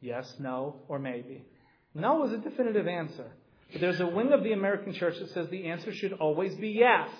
Yes, 0.00 0.32
no, 0.38 0.76
or 0.88 0.98
maybe. 0.98 1.44
No 1.94 2.24
is 2.24 2.32
a 2.32 2.38
definitive 2.38 2.86
answer. 2.86 3.26
But 3.70 3.82
there's 3.82 4.00
a 4.00 4.06
wing 4.06 4.32
of 4.32 4.42
the 4.42 4.52
American 4.52 4.94
church 4.94 5.18
that 5.18 5.30
says 5.30 5.48
the 5.50 5.66
answer 5.66 5.92
should 5.92 6.14
always 6.14 6.54
be 6.54 6.70
yes. 6.70 7.10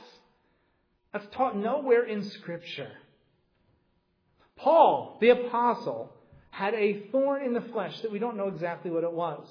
That's 1.13 1.27
taught 1.33 1.59
nowhere 1.59 2.05
in 2.05 2.25
Scripture. 2.25 2.93
Paul, 4.57 5.19
the 5.21 5.31
apostle, 5.31 6.11
had 6.51 6.73
a 6.73 7.09
thorn 7.13 7.45
in 7.45 7.53
the 7.53 7.61
flesh 7.61 8.01
that 8.01 8.11
we 8.11 8.19
don't 8.19 8.39
know 8.39 8.49
exactly 8.49 8.91
what 8.91 9.05
it 9.05 9.13
was. 9.13 9.47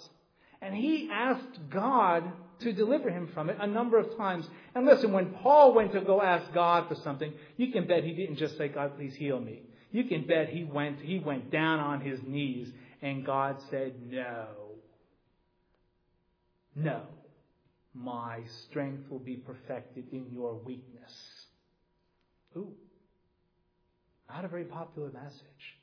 And 0.61 0.75
he 0.75 1.09
asked 1.11 1.69
God 1.69 2.31
to 2.59 2.73
deliver 2.73 3.09
him 3.09 3.29
from 3.33 3.49
it 3.49 3.57
a 3.59 3.67
number 3.67 3.97
of 3.97 4.15
times. 4.17 4.47
And 4.73 4.85
listen, 4.85 5.11
when 5.11 5.27
Paul 5.27 5.73
went 5.73 5.91
to 5.93 6.01
go 6.01 6.21
ask 6.21 6.51
God 6.53 6.87
for 6.87 6.95
something, 6.95 7.33
you 7.57 7.71
can 7.71 7.85
bet 7.85 8.03
he 8.03 8.13
didn't 8.13 8.37
just 8.37 8.57
say, 8.57 8.69
God, 8.69 8.95
please 8.95 9.13
heal 9.13 9.39
me. 9.39 9.63
You 9.91 10.05
can 10.05 10.25
bet 10.25 10.49
he 10.49 10.63
went, 10.63 10.99
he 10.99 11.19
went 11.19 11.51
down 11.51 11.79
on 11.79 12.01
his 12.01 12.19
knees 12.23 12.69
and 13.01 13.25
God 13.25 13.57
said, 13.69 13.93
no. 14.09 14.47
No. 16.75 17.03
My 17.93 18.41
strength 18.63 19.09
will 19.09 19.19
be 19.19 19.35
perfected 19.35 20.05
in 20.11 20.27
your 20.31 20.55
weakness. 20.55 21.11
Ooh. 22.57 22.73
Not 24.29 24.43
a 24.43 24.47
very 24.47 24.65
popular 24.65 25.11
message. 25.11 25.77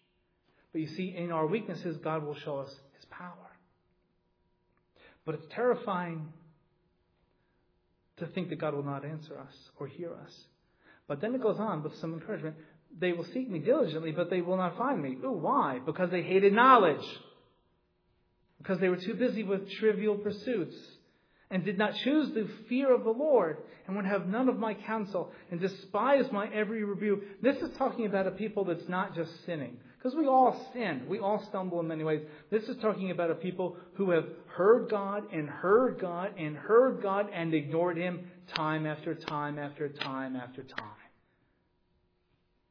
But 0.73 0.81
you 0.81 0.89
see, 0.89 1.15
in 1.17 1.31
our 1.31 1.47
weaknesses, 1.47 1.97
God 1.99 2.25
will 2.25 2.35
show 2.35 2.59
us 2.59 2.71
His 2.97 3.05
power. 3.07 3.52
But 5.25 5.37
it's 5.37 5.47
terrifying 5.55 6.33
to 8.19 8.27
think 8.27 8.51
that 8.51 8.61
God 8.61 8.75
will 8.75 8.83
not 8.83 9.05
answer 9.05 9.39
us 9.39 9.55
or 9.79 9.87
hear 9.87 10.13
us. 10.13 10.33
But 11.07 11.21
then 11.21 11.35
it 11.35 11.43
goes 11.43 11.59
on 11.59 11.83
with 11.83 11.97
some 11.97 12.15
encouragement. 12.15 12.57
They 12.99 13.13
will 13.13 13.27
seek 13.33 13.51
me 13.51 13.59
diligently, 13.59 14.13
but 14.13 14.31
they 14.31 14.41
will 14.41 14.57
not 14.57 14.77
find 14.77 15.03
me. 15.03 15.17
Ooh, 15.25 15.33
why? 15.33 15.81
Because 15.85 16.11
they 16.11 16.23
hated 16.23 16.53
knowledge. 16.53 17.05
Because 18.59 18.79
they 18.81 18.89
were 18.89 18.97
too 18.97 19.15
busy 19.15 19.43
with 19.43 19.71
trivial 19.73 20.17
pursuits 20.17 20.77
and 21.53 21.65
did 21.65 21.77
not 21.77 21.95
choose 21.97 22.31
the 22.31 22.49
fear 22.69 22.93
of 22.93 23.05
the 23.05 23.11
Lord 23.11 23.59
and 23.87 23.95
would 23.95 24.07
have 24.07 24.27
none 24.27 24.49
of 24.49 24.59
my 24.59 24.73
counsel 24.73 25.31
and 25.51 25.61
despise 25.61 26.25
my 26.33 26.49
every 26.53 26.83
rebuke. 26.83 27.23
This 27.43 27.57
is 27.59 27.77
talking 27.77 28.07
about 28.07 28.27
a 28.27 28.31
people 28.31 28.65
that's 28.65 28.89
not 28.89 29.15
just 29.15 29.31
sinning. 29.45 29.77
Because 29.99 30.17
we 30.17 30.27
all 30.27 30.69
sin. 30.73 31.03
We 31.09 31.21
all 31.21 31.45
stumble 31.49 31.79
in 31.79 31.87
many 31.87 32.03
ways. 32.03 32.23
This 32.51 32.65
is 32.65 32.77
talking 32.79 33.11
about 33.11 33.31
a 33.31 33.35
people 33.35 33.77
who 33.95 34.11
have 34.11 34.25
heard 34.47 34.91
God 34.91 35.31
and 35.33 35.49
heard 35.49 36.01
God 36.01 36.33
and 36.39 36.57
heard 36.57 37.03
God 37.03 37.29
and 37.33 37.53
ignored 37.53 37.99
Him 37.99 38.31
time 38.57 38.87
after 38.87 39.15
time 39.15 39.59
after 39.59 39.91
time 39.91 40.35
after 40.35 40.63
time. 40.63 40.89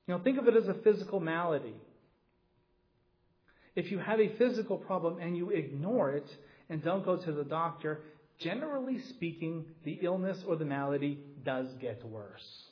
You 0.07 0.15
know, 0.15 0.23
think 0.23 0.39
of 0.39 0.47
it 0.47 0.57
as 0.57 0.67
a 0.67 0.73
physical 0.73 1.19
malady. 1.19 1.75
If 3.75 3.91
you 3.91 3.99
have 3.99 4.19
a 4.19 4.35
physical 4.37 4.77
problem 4.77 5.19
and 5.19 5.37
you 5.37 5.51
ignore 5.51 6.11
it 6.11 6.27
and 6.69 6.83
don't 6.83 7.05
go 7.05 7.15
to 7.15 7.31
the 7.31 7.43
doctor, 7.43 8.01
generally 8.43 8.99
speaking, 9.09 9.65
the 9.83 9.99
illness 10.01 10.43
or 10.47 10.55
the 10.55 10.65
malady 10.65 11.19
does 11.43 11.67
get 11.79 12.03
worse. 12.05 12.63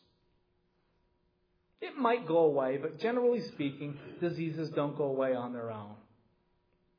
It 1.81 1.97
might 1.97 2.27
go 2.27 2.39
away, 2.39 2.77
but 2.77 2.99
generally 2.99 3.41
speaking, 3.53 3.97
diseases 4.19 4.69
don't 4.71 4.97
go 4.97 5.05
away 5.05 5.33
on 5.33 5.53
their 5.53 5.71
own. 5.71 5.95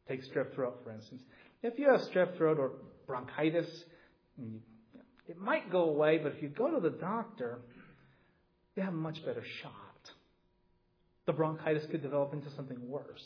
Take 0.09 0.25
strep 0.25 0.55
throat, 0.55 0.81
for 0.83 0.91
instance. 0.91 1.23
If 1.63 1.79
you 1.79 1.91
have 1.91 2.01
strep 2.01 2.37
throat 2.37 2.59
or 2.59 2.73
bronchitis, 3.07 3.69
it 5.29 5.39
might 5.39 5.71
go 5.71 5.85
away, 5.85 6.19
but 6.19 6.33
if 6.33 6.43
you 6.43 6.49
go 6.49 6.71
to 6.71 6.81
the 6.81 6.97
doctor, 6.97 7.59
you 8.75 8.83
have 8.83 8.95
a 8.95 8.97
much 8.97 9.25
better 9.25 9.45
shot. 9.63 9.73
The 11.27 11.33
bronchitis 11.33 11.85
could 11.91 12.03
develop 12.03 12.33
into 12.33 12.51
something 12.57 12.79
worse. 12.89 13.23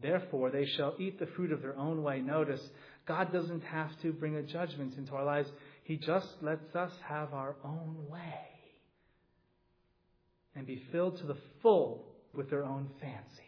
Therefore, 0.00 0.50
they 0.50 0.66
shall 0.66 0.94
eat 0.98 1.18
the 1.18 1.26
fruit 1.26 1.52
of 1.52 1.62
their 1.62 1.76
own 1.76 2.02
way. 2.02 2.20
Notice, 2.20 2.62
God 3.06 3.32
doesn't 3.32 3.64
have 3.64 3.90
to 4.02 4.12
bring 4.12 4.36
a 4.36 4.42
judgment 4.42 4.96
into 4.96 5.14
our 5.14 5.24
lives. 5.24 5.50
He 5.84 5.96
just 5.96 6.28
lets 6.40 6.74
us 6.76 6.92
have 7.08 7.32
our 7.32 7.56
own 7.64 8.06
way 8.08 8.48
and 10.54 10.66
be 10.66 10.82
filled 10.92 11.18
to 11.18 11.26
the 11.26 11.36
full 11.62 12.04
with 12.34 12.50
their 12.50 12.64
own 12.64 12.88
fancies. 13.00 13.44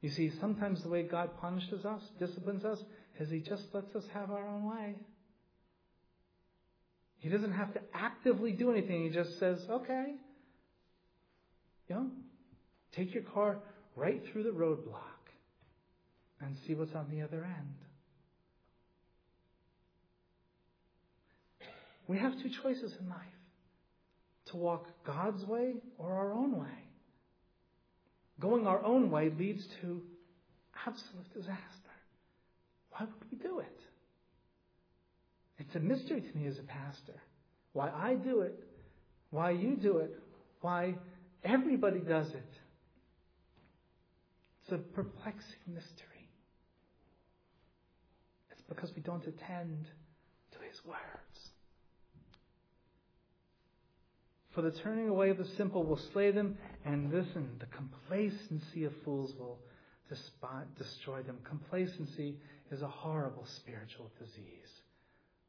You 0.00 0.10
see, 0.10 0.32
sometimes 0.40 0.82
the 0.82 0.88
way 0.88 1.02
God 1.02 1.30
punishes 1.40 1.84
us, 1.84 2.02
disciplines 2.18 2.64
us, 2.64 2.78
is 3.18 3.30
He 3.30 3.40
just 3.40 3.64
lets 3.72 3.94
us 3.94 4.04
have 4.12 4.30
our 4.30 4.46
own 4.46 4.64
way. 4.64 4.96
He 7.18 7.28
doesn't 7.28 7.52
have 7.52 7.74
to 7.74 7.80
actively 7.92 8.52
do 8.52 8.70
anything. 8.70 9.04
He 9.04 9.10
just 9.10 9.38
says, 9.38 9.58
okay, 9.68 10.14
you 11.88 11.94
know, 11.94 12.06
take 12.92 13.12
your 13.12 13.24
car 13.24 13.58
right 14.00 14.22
through 14.32 14.44
the 14.44 14.50
roadblock 14.50 15.20
and 16.40 16.56
see 16.66 16.74
what's 16.74 16.94
on 16.94 17.06
the 17.10 17.20
other 17.20 17.44
end. 17.44 17.74
We 22.08 22.18
have 22.18 22.32
two 22.42 22.50
choices 22.62 22.94
in 22.98 23.08
life 23.08 23.18
to 24.46 24.56
walk 24.56 24.86
God's 25.06 25.44
way 25.44 25.74
or 25.98 26.12
our 26.12 26.32
own 26.32 26.58
way. 26.58 26.66
Going 28.40 28.66
our 28.66 28.82
own 28.82 29.10
way 29.10 29.30
leads 29.38 29.64
to 29.82 30.00
absolute 30.86 31.32
disaster. 31.34 31.60
Why 32.90 33.00
would 33.00 33.30
we 33.30 33.36
do 33.36 33.58
it? 33.58 33.80
It's 35.58 35.74
a 35.74 35.78
mystery 35.78 36.22
to 36.22 36.38
me 36.38 36.46
as 36.46 36.58
a 36.58 36.62
pastor. 36.62 37.20
Why 37.74 37.90
I 37.90 38.14
do 38.14 38.40
it, 38.40 38.64
why 39.30 39.50
you 39.50 39.76
do 39.76 39.98
it, 39.98 40.18
why 40.62 40.94
everybody 41.44 42.00
does 42.00 42.28
it. 42.30 42.52
It's 44.70 44.80
a 44.80 44.94
perplexing 44.94 45.74
mystery. 45.74 46.28
It's 48.52 48.62
because 48.68 48.92
we 48.94 49.02
don't 49.02 49.26
attend 49.26 49.86
to 50.52 50.58
His 50.60 50.80
words. 50.84 51.50
For 54.54 54.62
the 54.62 54.70
turning 54.70 55.08
away 55.08 55.30
of 55.30 55.38
the 55.38 55.48
simple 55.56 55.82
will 55.82 56.00
slay 56.12 56.30
them, 56.30 56.56
and 56.84 57.12
listen, 57.12 57.48
the 57.58 57.66
complacency 57.66 58.84
of 58.84 58.92
fools 59.04 59.34
will 59.36 59.58
destroy 60.78 61.22
them. 61.22 61.38
Complacency 61.42 62.36
is 62.70 62.82
a 62.82 62.88
horrible 62.88 63.46
spiritual 63.56 64.12
disease. 64.20 64.70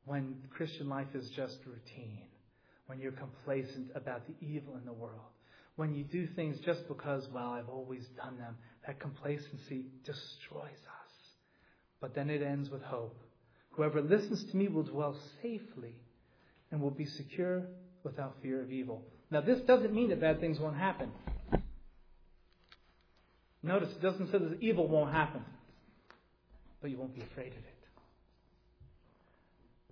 When 0.06 0.36
Christian 0.50 0.90
life 0.90 1.14
is 1.14 1.30
just 1.30 1.60
routine, 1.68 2.26
when 2.88 3.00
you're 3.00 3.12
complacent 3.12 3.92
about 3.94 4.24
the 4.26 4.34
evil 4.44 4.78
in 4.78 4.86
the 4.86 4.94
world, 4.94 5.30
when 5.76 5.94
you 5.94 6.04
do 6.04 6.28
things 6.36 6.60
just 6.66 6.88
because, 6.88 7.28
well, 7.32 7.52
I've 7.52 7.70
always 7.70 8.06
done 8.18 8.38
them, 8.38 8.56
that 8.86 9.00
complacency 9.00 9.86
destroys 10.04 10.64
us. 10.64 11.14
But 12.00 12.16
then 12.16 12.30
it 12.30 12.42
ends 12.42 12.70
with 12.70 12.82
hope. 12.82 13.18
Whoever 13.72 14.02
listens 14.02 14.44
to 14.52 14.58
me 14.58 14.68
will 14.68 14.84
dwell 14.84 15.18
safely 15.42 15.96
and 16.72 16.82
will 16.82 16.92
be 16.92 17.06
secure 17.06 17.64
without 18.04 18.36
fear 18.42 18.62
of 18.62 18.72
evil. 18.72 19.04
Now, 19.30 19.42
this 19.42 19.60
doesn't 19.62 19.94
mean 19.94 20.10
that 20.10 20.20
bad 20.20 20.40
things 20.40 20.60
won't 20.60 20.78
happen. 20.78 21.12
Notice 23.64 23.90
it 23.92 24.02
doesn't 24.02 24.32
say 24.32 24.40
that 24.40 24.58
evil 24.60 24.88
won't 24.88 25.14
happen, 25.14 25.44
but 26.82 26.90
you 26.90 26.98
won't 26.98 27.16
be 27.16 27.22
afraid 27.22 27.52
of 27.52 27.60
it. 27.60 27.82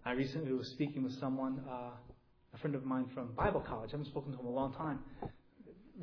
I 0.04 0.14
recently 0.14 0.52
was 0.54 0.68
speaking 0.70 1.04
with 1.04 1.20
someone, 1.20 1.62
uh, 1.70 1.92
a 2.54 2.58
friend 2.58 2.76
of 2.76 2.84
mine 2.84 3.06
from 3.14 3.34
Bible 3.34 3.62
college. 3.62 3.90
I 3.90 3.92
haven't 3.92 4.08
spoken 4.08 4.32
to 4.32 4.40
him 4.40 4.46
in 4.48 4.52
a 4.52 4.56
long 4.56 4.74
time. 4.74 5.00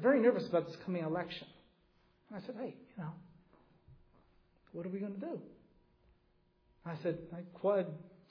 Very 0.01 0.21
nervous 0.21 0.47
about 0.47 0.67
this 0.67 0.77
coming 0.85 1.03
election. 1.03 1.49
And 2.29 2.43
I 2.43 2.47
said, 2.47 2.57
hey, 2.61 2.75
you 2.97 3.03
know, 3.03 3.11
what 4.73 4.87
are 4.87 4.91
we 4.91 4.99
going 4.99 5.15
to 5.15 5.21
do? 5.21 5.41
I 6.85 6.95
said, 7.03 7.19
I 7.35 7.85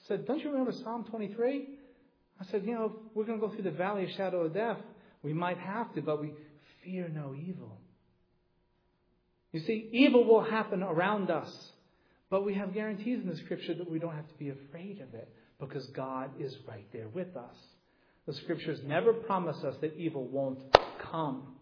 said, 0.08 0.26
don't 0.26 0.40
you 0.40 0.50
remember 0.50 0.72
Psalm 0.72 1.04
23? 1.04 1.68
I 2.40 2.44
said, 2.50 2.64
you 2.64 2.74
know, 2.74 2.96
we're 3.14 3.24
going 3.24 3.40
to 3.40 3.46
go 3.46 3.52
through 3.52 3.64
the 3.64 3.70
valley 3.70 4.04
of 4.04 4.10
shadow 4.10 4.42
of 4.42 4.54
death. 4.54 4.78
We 5.22 5.32
might 5.32 5.58
have 5.58 5.94
to, 5.94 6.02
but 6.02 6.20
we 6.20 6.32
fear 6.84 7.08
no 7.08 7.34
evil. 7.34 7.80
You 9.52 9.60
see, 9.60 9.88
evil 9.92 10.24
will 10.24 10.42
happen 10.42 10.82
around 10.82 11.30
us, 11.30 11.50
but 12.30 12.44
we 12.44 12.54
have 12.54 12.74
guarantees 12.74 13.20
in 13.22 13.28
the 13.28 13.36
scripture 13.36 13.74
that 13.74 13.90
we 13.90 13.98
don't 13.98 14.14
have 14.14 14.28
to 14.28 14.34
be 14.38 14.50
afraid 14.50 15.00
of 15.00 15.14
it 15.14 15.28
because 15.58 15.86
God 15.88 16.30
is 16.38 16.54
right 16.68 16.86
there 16.92 17.08
with 17.08 17.36
us. 17.36 17.56
The 18.26 18.34
scriptures 18.34 18.80
never 18.84 19.12
promise 19.12 19.62
us 19.64 19.76
that 19.80 19.96
evil 19.96 20.26
won't 20.26 20.60
come, 21.10 21.55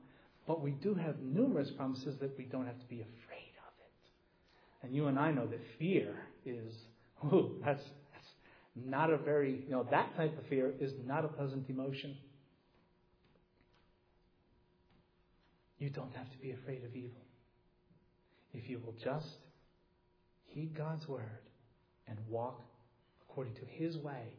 but 0.46 0.60
we 0.60 0.72
do 0.72 0.94
have 0.94 1.20
numerous 1.20 1.70
promises 1.70 2.16
that 2.20 2.36
we 2.36 2.44
don't 2.44 2.66
have 2.66 2.78
to 2.78 2.86
be 2.86 3.00
afraid 3.00 3.52
of 3.66 3.72
it. 3.78 4.86
And 4.86 4.94
you 4.94 5.06
and 5.06 5.18
I 5.18 5.30
know 5.30 5.46
that 5.46 5.60
fear 5.78 6.14
is, 6.44 6.74
ooh, 7.32 7.56
that's 7.64 7.82
not 8.76 9.10
a 9.10 9.16
very, 9.16 9.64
you 9.66 9.70
know, 9.70 9.86
that 9.90 10.16
type 10.16 10.36
of 10.38 10.46
fear 10.46 10.72
is 10.80 10.92
not 11.06 11.24
a 11.24 11.28
pleasant 11.28 11.68
emotion. 11.68 12.16
You 15.78 15.90
don't 15.90 16.14
have 16.14 16.30
to 16.30 16.38
be 16.38 16.50
afraid 16.50 16.84
of 16.84 16.94
evil. 16.94 17.20
If 18.52 18.68
you 18.68 18.80
will 18.84 18.94
just 19.02 19.26
heed 20.46 20.76
God's 20.76 21.06
word 21.08 21.40
and 22.06 22.18
walk 22.28 22.60
according 23.28 23.54
to 23.54 23.64
His 23.66 23.96
way. 23.98 24.38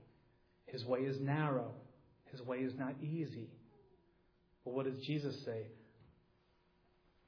His 0.66 0.86
way 0.86 1.00
is 1.02 1.20
narrow. 1.20 1.72
His 2.32 2.42
way 2.42 2.60
is 2.60 2.74
not 2.78 2.96
easy. 3.02 3.50
But 4.64 4.74
what 4.74 4.86
does 4.86 5.06
Jesus 5.06 5.36
say? 5.46 5.68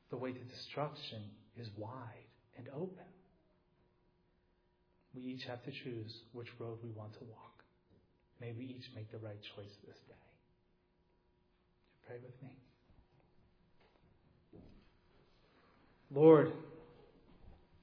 The 0.10 0.18
way 0.18 0.32
to 0.32 0.40
destruction 0.40 1.22
is 1.58 1.68
wide 1.78 2.28
and 2.58 2.68
open. 2.74 3.06
We 5.14 5.22
each 5.24 5.44
have 5.46 5.64
to 5.64 5.72
choose 5.72 6.22
which 6.34 6.48
road 6.60 6.78
we 6.84 6.92
want 6.92 7.14
to 7.14 7.24
walk. 7.26 7.64
May 8.40 8.54
we 8.58 8.66
each 8.66 8.86
make 8.96 9.12
the 9.12 9.18
right 9.18 9.42
choice 9.56 9.74
this 9.86 9.98
day. 10.08 10.14
Pray 12.06 12.18
with 12.24 12.42
me. 12.42 12.56
Lord, 16.14 16.54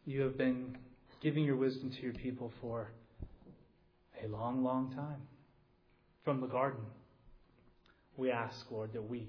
you 0.07 0.23
have 0.23 0.39
been 0.39 0.79
giving 1.21 1.45
your 1.45 1.57
wisdom 1.57 1.91
to 1.91 2.03
your 2.03 2.13
people 2.13 2.53
for 2.61 2.89
a 4.23 4.29
long, 4.29 4.63
long 4.65 4.95
time. 4.95 5.23
From 6.25 6.41
the 6.41 6.47
garden, 6.47 6.85
we 8.17 8.31
ask, 8.31 8.65
Lord, 8.71 8.93
that 8.95 9.03
we 9.03 9.29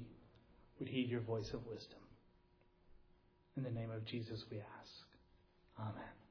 would 0.80 0.88
heed 0.88 1.10
your 1.10 1.22
voice 1.22 1.50
of 1.54 1.66
wisdom. 1.68 2.00
In 3.58 3.64
the 3.64 3.72
name 3.72 3.92
of 3.92 4.06
Jesus, 4.06 4.44
we 4.52 4.58
ask. 4.58 5.06
Amen. 5.80 6.25